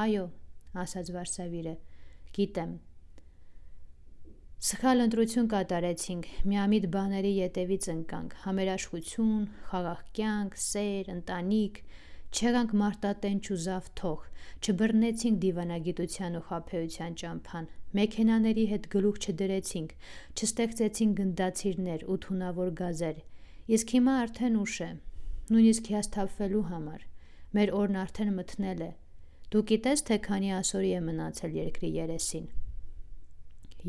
Այո, 0.00 0.24
ասաց 0.80 1.12
Վարսավիրը, 1.18 1.74
գիտեմ։ 2.40 2.78
Սխալ 4.60 5.00
ընտրություն 5.04 5.46
կատարեցինք, 5.52 6.26
միամիտ 6.52 6.86
բաների 6.94 7.30
ետևից 7.40 7.86
ընկանք՝ 7.92 8.34
համերաշխություն, 8.44 9.46
խաղաղ 9.70 10.02
կյանք, 10.16 10.58
սեր, 10.64 11.08
ընտանիք, 11.14 11.78
չեղանք 12.30 12.72
մարտատենչ 12.80 13.42
ու 13.50 13.56
զավթող, 13.64 14.26
չբռնեցինք 14.60 15.38
դիվանագիտության 15.44 16.36
ու 16.38 16.42
խափեության 16.50 17.16
ճամփան, 17.22 17.66
մեքենաների 17.98 18.66
հետ 18.70 18.86
գլուխ 18.94 19.16
չդրեցինք, 19.24 19.94
չստեղծեցինք 20.38 21.16
գնդացիրներ 21.20 22.04
ու 22.06 22.18
թունավոր 22.26 22.70
գազեր։ 22.80 23.18
Իսկ 23.76 23.94
հիմա 23.96 24.14
արդեն 24.24 24.60
ուշ 24.60 24.76
է, 24.86 24.90
նույնիսկ 25.50 25.90
հիասթափվելու 25.90 26.64
համար։ 26.70 27.04
Մեր 27.58 27.74
օրն 27.80 28.00
արդեն 28.04 28.32
մթնել 28.38 28.86
է։ 28.86 28.90
Դու 29.50 29.64
գիտես, 29.72 30.06
թե 30.06 30.18
քանի 30.30 30.50
ասորի 30.60 30.90
է 30.94 31.02
մնացել 31.10 31.58
երկրի 31.58 31.90
երեսին։ 31.98 32.48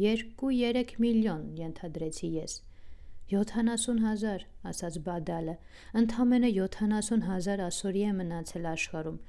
2-3 0.01 0.97
միլիոն, 1.05 1.43
ենթադրեցի 1.61 2.29
ես։ 2.41 2.57
70 3.31 4.01
հազար, 4.03 4.45
ասաց 4.71 4.97
Բադալը, 5.07 5.55
ընդամենը 6.01 6.49
70 6.57 7.25
հազար 7.29 7.63
ասորի 7.67 8.03
է 8.09 8.13
մնացել 8.19 8.67
աշխարում, 8.71 9.19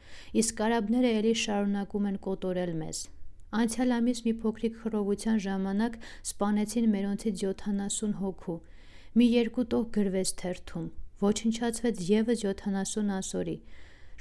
իսկ 0.43 0.57
կարաբները 0.61 1.13
էլի 1.23 1.35
շարունակում 1.43 2.09
են 2.11 2.19
կոտորել 2.27 2.73
մեզ։ 2.83 3.03
Անցյալ 3.63 3.95
ամիս 3.99 4.21
մի 4.27 4.33
փոքրիկ 4.43 4.77
խռովության 4.83 5.41
ժամանակ 5.47 5.97
սպանեցին 6.33 6.87
մերոնցից 6.93 7.43
70 7.47 8.15
հոգու։ 8.23 8.59
Մի 9.13 9.27
երկու 9.33 9.67
տող 9.75 9.89
գրվեց 9.97 10.33
թերթում, 10.43 10.87
ոչնչացվեց 11.23 12.07
եւս 12.11 12.47
70 12.49 13.13
ասորի։ 13.19 13.57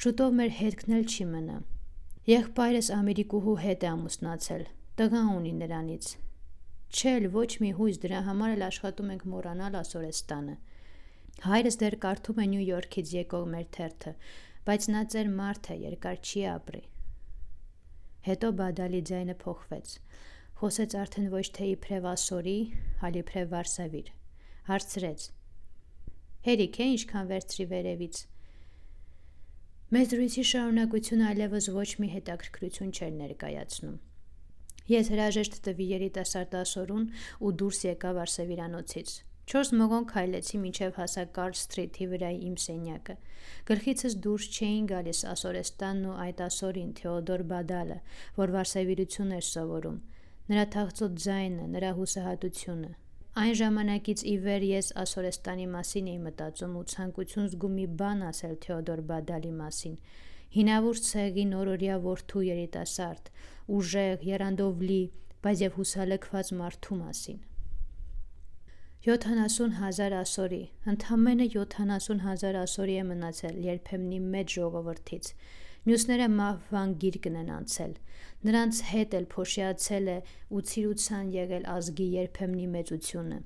Շուտով 0.02 0.36
մեր 0.42 0.52
հետքն 0.62 0.98
էլ 0.98 1.08
չի 1.16 1.30
մնա։ 1.32 1.62
Եղբայրս 2.32 2.92
Ամերիկուհու 2.98 3.62
հետ 3.66 3.88
է 3.88 3.90
ամուսնացել։ 3.96 4.68
Տղա 5.02 5.24
ունի 5.38 5.56
նրանից։ 5.62 6.12
Չէ՛լ, 6.92 7.28
ոչ 7.32 7.50
մի 7.64 7.72
հույս, 7.78 7.98
դրա 8.04 8.20
համար 8.28 8.54
էլ 8.58 8.64
աշխատում 8.68 9.12
ենք 9.14 9.22
մոռանալ 9.32 9.76
Ասորեստանը։ 9.80 10.56
Հայրս 11.46 11.78
դեռ 11.82 11.96
կարդում 12.04 12.42
է 12.44 12.48
Նյու 12.52 12.66
Յորքից 12.68 13.14
եկող 13.16 13.46
մեր 13.54 13.70
թերթը, 13.78 14.12
բայց 14.68 14.88
նա 14.92 15.04
ծեր 15.14 15.30
մարդ 15.38 15.70
է, 15.72 15.78
երկար 15.88 16.20
չի 16.20 16.44
ապրի։ 16.52 16.82
Հետո 18.28 18.52
Բադալի 18.60 19.02
ձայնը 19.12 19.38
փոխվեց։ 19.46 19.96
Խոսեց 20.62 20.98
արդեն 21.06 21.32
ոչ 21.32 21.46
թե 21.58 21.72
իբրև 21.72 22.12
Ասորի, 22.12 22.58
այլ 23.08 23.16
իբրև 23.24 23.50
Վարսավիր։ 23.56 24.12
Հարցրեց. 24.68 25.24
Հերիք 26.52 26.78
է 26.84 26.92
ինչքան 26.92 27.32
վերցրի 27.32 27.66
վերևից։ 27.72 28.22
Մեծ 29.96 30.12
դրույթի 30.12 30.48
շարունակությունը 30.52 31.26
այլևս 31.32 31.74
ոչ 31.82 31.90
մի 32.04 32.14
հետաքրքրություն 32.20 32.96
չէր 33.00 33.12
ներկայացնում։ 33.24 34.00
Ես 34.92 35.10
հրաժեշտ 35.14 35.60
տվի 35.66 35.86
երիտասարդ 35.96 36.56
ասորուն 36.62 37.04
ու 37.48 37.52
դուրս 37.62 37.78
եկա 37.86 38.10
Վարսավիրանոցից։ 38.18 39.12
Չորս 39.52 39.70
մղոն 39.82 40.08
քայլեցի 40.10 40.58
մինչև 40.64 40.98
հասա 41.00 41.24
Կարլ 41.36 41.54
Սթրիթի 41.60 42.08
վրայի 42.12 42.40
իմ 42.48 42.56
սենյակը։ 42.64 43.16
Գլխիցս 43.70 44.16
դուրս 44.26 44.48
չէին 44.58 44.90
գալիս 44.92 45.22
Ասորեստանն 45.32 46.10
ու 46.12 46.16
այդ 46.26 46.44
ասորին 46.46 46.92
Թեոդոր 47.00 47.44
Բադալը, 47.52 47.98
որ 48.40 48.54
Վարսավիրություն 48.56 49.36
էր 49.38 49.46
սովորում։ 49.52 50.02
Նրա 50.52 50.66
թաղծոտ 50.76 51.20
ձայնը, 51.26 51.68
նրա 51.76 51.92
հուսահատությունը։ 52.02 52.92
Այն 53.42 53.54
ժամանակից 53.62 54.26
ի 54.28 54.36
վեր 54.46 54.68
ես 54.72 54.92
Ասորեստանի 55.06 55.68
մասին 55.76 56.12
էի 56.12 56.20
մտածում 56.26 56.74
ու 56.82 56.88
ցանկություն 56.96 57.52
զգում 57.52 57.78
մի 57.80 57.88
բան 58.02 58.26
ասել 58.32 58.58
Թեոդոր 58.66 59.04
Բադալի 59.12 59.54
մասին 59.62 59.96
հինավուրց 60.52 61.06
ցեղի 61.08 61.44
նորորյա 61.48 61.98
որդու 62.04 62.42
երիտասարդ, 62.44 63.30
ուժեղ, 63.78 64.28
երանդով 64.32 64.84
լի, 64.90 65.02
բայց 65.46 65.64
եւ 65.66 65.80
հուսալքված 65.80 66.52
մարդու 66.62 66.98
մասին։ 67.02 67.40
70 69.06 69.72
հազար 69.82 70.14
ասորի, 70.14 70.62
ընդամենը 70.92 71.46
70 71.56 72.20
հազար 72.26 72.58
ասորի 72.60 72.98
է 73.02 73.06
մնացել 73.12 73.56
երբեմնի 73.66 74.20
մեծ 74.36 74.54
ժողովրդից։ 74.58 75.30
Մյուսները 75.90 76.28
մահվան 76.36 76.92
գիրկն 77.02 77.40
են 77.40 77.50
անցել։ 77.56 77.96
Նրանց 78.46 78.82
հետ 78.92 79.16
էլ 79.22 79.26
փոշիացել 79.32 80.12
է 80.14 80.18
ու 80.54 80.62
ցիրուցան 80.74 81.34
եղել 81.38 81.66
ազգի 81.78 82.08
երբեմնի 82.18 82.68
մեծությունը։ 82.76 83.40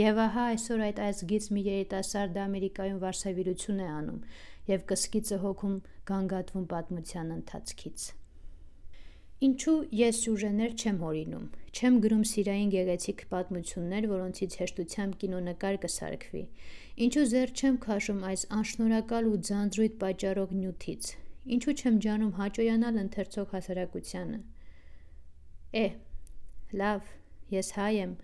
Եվ 0.00 0.22
ահա 0.24 0.46
այսօր 0.54 0.86
այդ 0.88 1.04
ազգից 1.10 1.50
մի 1.52 1.66
երիտասարդ 1.68 2.40
Ամերիկայում 2.46 3.02
վարսավիրություն 3.04 3.84
է 3.84 3.92
անում, 3.98 4.24
եւ 4.72 4.88
կսկիծը 4.94 5.42
հոգում 5.44 5.78
գանգատվում 6.12 6.66
պատմության 6.72 7.36
ընթացքից։ 7.36 8.08
Ինչու 9.42 9.72
ես 9.98 10.18
սյուժեներ 10.22 10.74
չեմ 10.78 10.98
հորինում, 11.02 11.46
չեմ 11.74 11.94
գրում 12.04 12.20
սիրային 12.30 12.68
գեղեցիկ 12.74 13.22
պատմություններ, 13.32 14.04
որոնցից 14.12 14.52
հեշտությամբ 14.60 15.16
կինոնկար 15.22 15.78
կսարքվի։ 15.84 16.42
Ինչու 17.06 17.24
զեր 17.32 17.54
չեմ 17.58 17.78
քաշում 17.86 18.20
այս 18.28 18.44
անշնորհակալ 18.58 19.26
ու 19.32 19.40
ձանձրույթ 19.48 19.96
պատճառող 20.04 20.54
նյութից։ 20.60 21.10
Ինչու 21.58 21.74
չեմ 21.82 21.98
ջանում 22.06 22.32
հաճոյանալ 22.38 23.02
ընթերցող 23.02 23.50
հասարակությանը։ 23.56 24.40
Է, 25.82 25.86
լավ, 26.82 27.12
ես 27.58 27.74
հայ 27.82 27.92
եմ, 27.98 28.16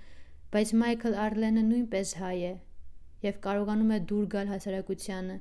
բայց 0.55 0.75
Մայքլ 0.85 1.21
Արլենը 1.27 1.69
նույնպես 1.73 2.17
հայ 2.23 2.39
է 2.53 2.55
եւ 3.27 3.43
կարողանում 3.49 3.95
է 3.99 4.03
դուր 4.13 4.35
գալ 4.39 4.53
հասարակությանը 4.55 5.41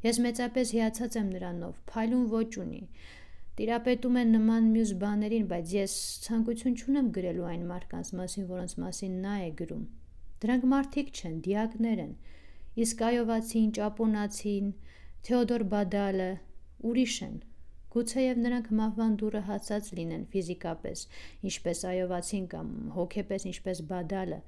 Ես 0.00 0.18
մեծապես 0.24 0.70
հիացած 0.72 1.16
եմ 1.20 1.26
նրանով, 1.34 1.72
փայլուն 1.90 2.28
ոչ 2.32 2.50
ունի։ 2.62 2.78
Տիրապետում 3.58 4.18
են 4.20 4.30
նման 4.36 4.68
մյուս 4.74 4.92
բաներին, 5.00 5.46
բայց 5.50 5.72
ես 5.76 5.94
ցանկություն 6.26 6.76
չունեմ 6.80 7.08
գրելու 7.16 7.48
այն 7.50 7.64
մարդկանց 7.70 8.12
մասին, 8.20 8.46
որոնց 8.50 8.74
մասին 8.84 9.16
նա 9.24 9.34
է 9.46 9.50
գրում։ 9.60 9.82
Դրանք 10.44 10.66
մարդիկ 10.72 11.10
չեն, 11.18 11.34
դիակներ 11.46 12.02
են։ 12.04 12.12
Իսկ 12.84 13.02
այովացին, 13.10 13.68
ճապոնացին, 13.80 14.68
Թեոդոր 15.28 15.64
Բադալը 15.74 16.28
ուրիշ 16.90 17.16
են։ 17.26 17.34
Գուցեև 17.90 18.40
նրանք 18.44 18.68
մահվան 18.78 19.14
դուրը 19.20 19.42
հասած 19.50 19.90
լինեն 19.98 20.22
ֆիզիկապես, 20.32 21.00
ինչպես 21.50 21.80
այովացին 21.90 22.46
կամ 22.54 22.68
հոգեպես 22.96 23.46
ինչպես 23.50 23.82
Բադալը, 23.90 24.38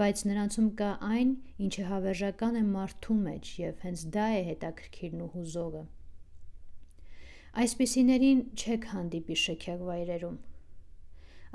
բայց 0.00 0.24
նրանցում 0.30 0.72
կա 0.80 0.90
այն, 1.12 1.30
ինչը 1.68 1.86
հավերժական 1.92 2.58
է 2.58 2.64
մարդու 2.72 3.18
մեջ 3.28 3.52
եւ 3.60 3.86
հենց 3.86 4.04
դա 4.16 4.26
է 4.38 4.42
հետաքրքիրն 4.48 5.24
ու 5.28 5.30
հուզողը։ 5.36 5.84
Այսպիսիներին 7.56 8.40
չեք 8.60 8.82
հանդիպի 8.92 9.36
շքեղ 9.42 9.84
վայրերում։ 9.88 10.34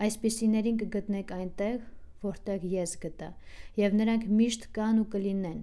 Այսպիսիներին 0.06 0.80
կգտնեք 0.82 1.34
այնտեղ, 1.36 1.76
որտեղ 2.24 2.66
ես 2.72 2.96
գտա, 3.04 3.28
եւ 3.78 3.98
նրանք 4.00 4.26
միշտ 4.40 4.66
կան 4.78 5.02
ու 5.04 5.06
կլինեն։ 5.14 5.60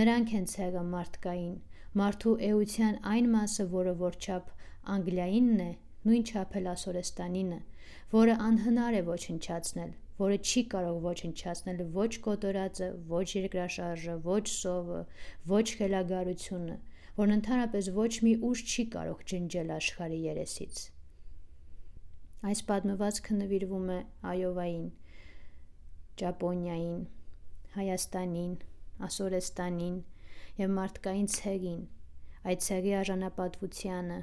Նրանք 0.00 0.32
են 0.38 0.46
ցեղը 0.54 0.84
մարդկային, 0.94 1.58
մարդու 2.00 2.34
էության 2.48 2.96
այն 3.12 3.28
մասը, 3.34 3.66
որը 3.74 3.94
որչափ 4.00 4.48
Անգլիայինն 4.94 5.60
է, 5.66 5.68
նույն 6.08 6.24
չափ 6.32 6.56
էլ 6.60 6.70
Ասորեստանինը, 6.72 7.60
որը 8.16 8.38
անհնար 8.48 8.98
է 8.98 9.04
ոչնչացնել, 9.10 9.92
որը 10.24 10.40
չի 10.48 10.64
կարող 10.72 10.98
ոչնչացնել 11.04 11.84
ոչ 12.00 12.10
կոտորածը, 12.24 12.90
ոչ 13.12 13.28
երկրաշարժը, 13.36 14.16
ոչ 14.32 14.44
սովը, 14.54 15.00
ոչ 15.54 15.66
խելագարությունը, 15.78 16.76
որն 17.18 17.34
ընդհանրապես 17.38 17.88
ոչ 17.96 18.10
մի 18.26 18.34
ուժ 18.50 18.62
չի 18.70 18.84
կարող 18.94 19.24
ջնջել 19.32 19.72
աշխարհի 19.74 20.20
երեսից։ 20.24 20.80
Այս 22.50 22.62
պատմվածքը 22.70 23.36
նվիրվում 23.40 23.90
է 23.94 23.98
Այովային, 24.30 24.88
Ճապոնիային, 26.22 26.98
Հայաստանին, 27.76 28.52
Ասորեստանին 29.08 29.96
եւ 30.58 30.74
մարդկային 30.78 31.30
ցեղին, 31.36 31.80
այդ 32.50 32.66
ցեղի 32.66 32.92
արժանապատվությանը, 33.00 34.18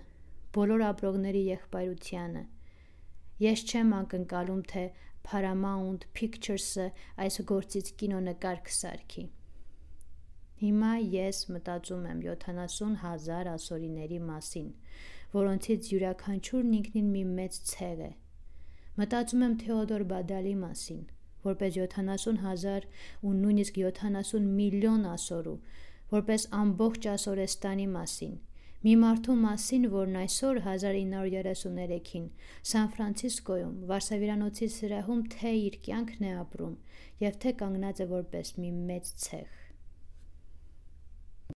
բոլոր 0.57 0.83
ապրողների 0.91 1.41
եղբայրությանը։ 1.47 2.43
Ես 3.41 3.65
չեմ 3.71 3.93
ակնկալում, 4.01 4.63
թե 4.71 4.83
Paramount 5.27 6.07
Pictures-ը 6.17 6.91
այս 7.25 7.41
գործից 7.51 7.91
կինոնկար 8.01 8.61
կսարքի։ 8.67 9.23
Հիմա 10.61 10.89
ես 11.11 11.37
մտածում 11.49 12.01
եմ 12.09 12.19
70 12.23 12.97
հազար 13.03 13.47
ասորիների 13.51 14.17
մասին, 14.25 14.67
որոնցից 15.31 15.87
յուրաքանչյուրն 15.91 16.75
ինքնին 16.79 17.07
մի 17.13 17.23
մեծ 17.39 17.57
ցեղ 17.71 18.03
է։ 18.07 18.09
Մտածում 19.01 19.45
եմ 19.47 19.55
Թեոդոր 19.63 20.03
Բադալի 20.11 20.51
մասին, 20.61 20.99
որպես 21.47 21.79
70 21.79 22.37
հազար 22.43 22.85
ու 23.25 23.33
նույնիսկ 23.39 23.79
70 23.85 24.45
միլիոն 24.59 25.07
ասորու, 25.15 25.55
որպես 26.13 26.45
ամբողջ 26.59 27.09
Ասորեստանի 27.15 27.87
մասին, 27.95 28.37
մի 28.85 28.95
մարդու 29.05 29.39
մասին, 29.47 29.89
որն 29.95 30.21
այսօր 30.21 30.61
1933-ին 30.67 32.29
Սան 32.73 32.93
Ֆրանցիսկոյում 32.97 33.73
Վարսավիրանոցի 33.91 34.69
սրահում 34.77 35.25
թե 35.39 35.57
իր 35.65 35.81
կյանքն 35.89 36.29
է 36.29 36.37
ապրում 36.45 36.77
եւ 37.25 37.41
թե 37.45 37.57
կանգնած 37.65 38.05
է 38.05 38.09
որպես 38.13 38.55
մի 38.61 38.71
մեծ 38.91 39.13
ցեղ։ 39.25 39.60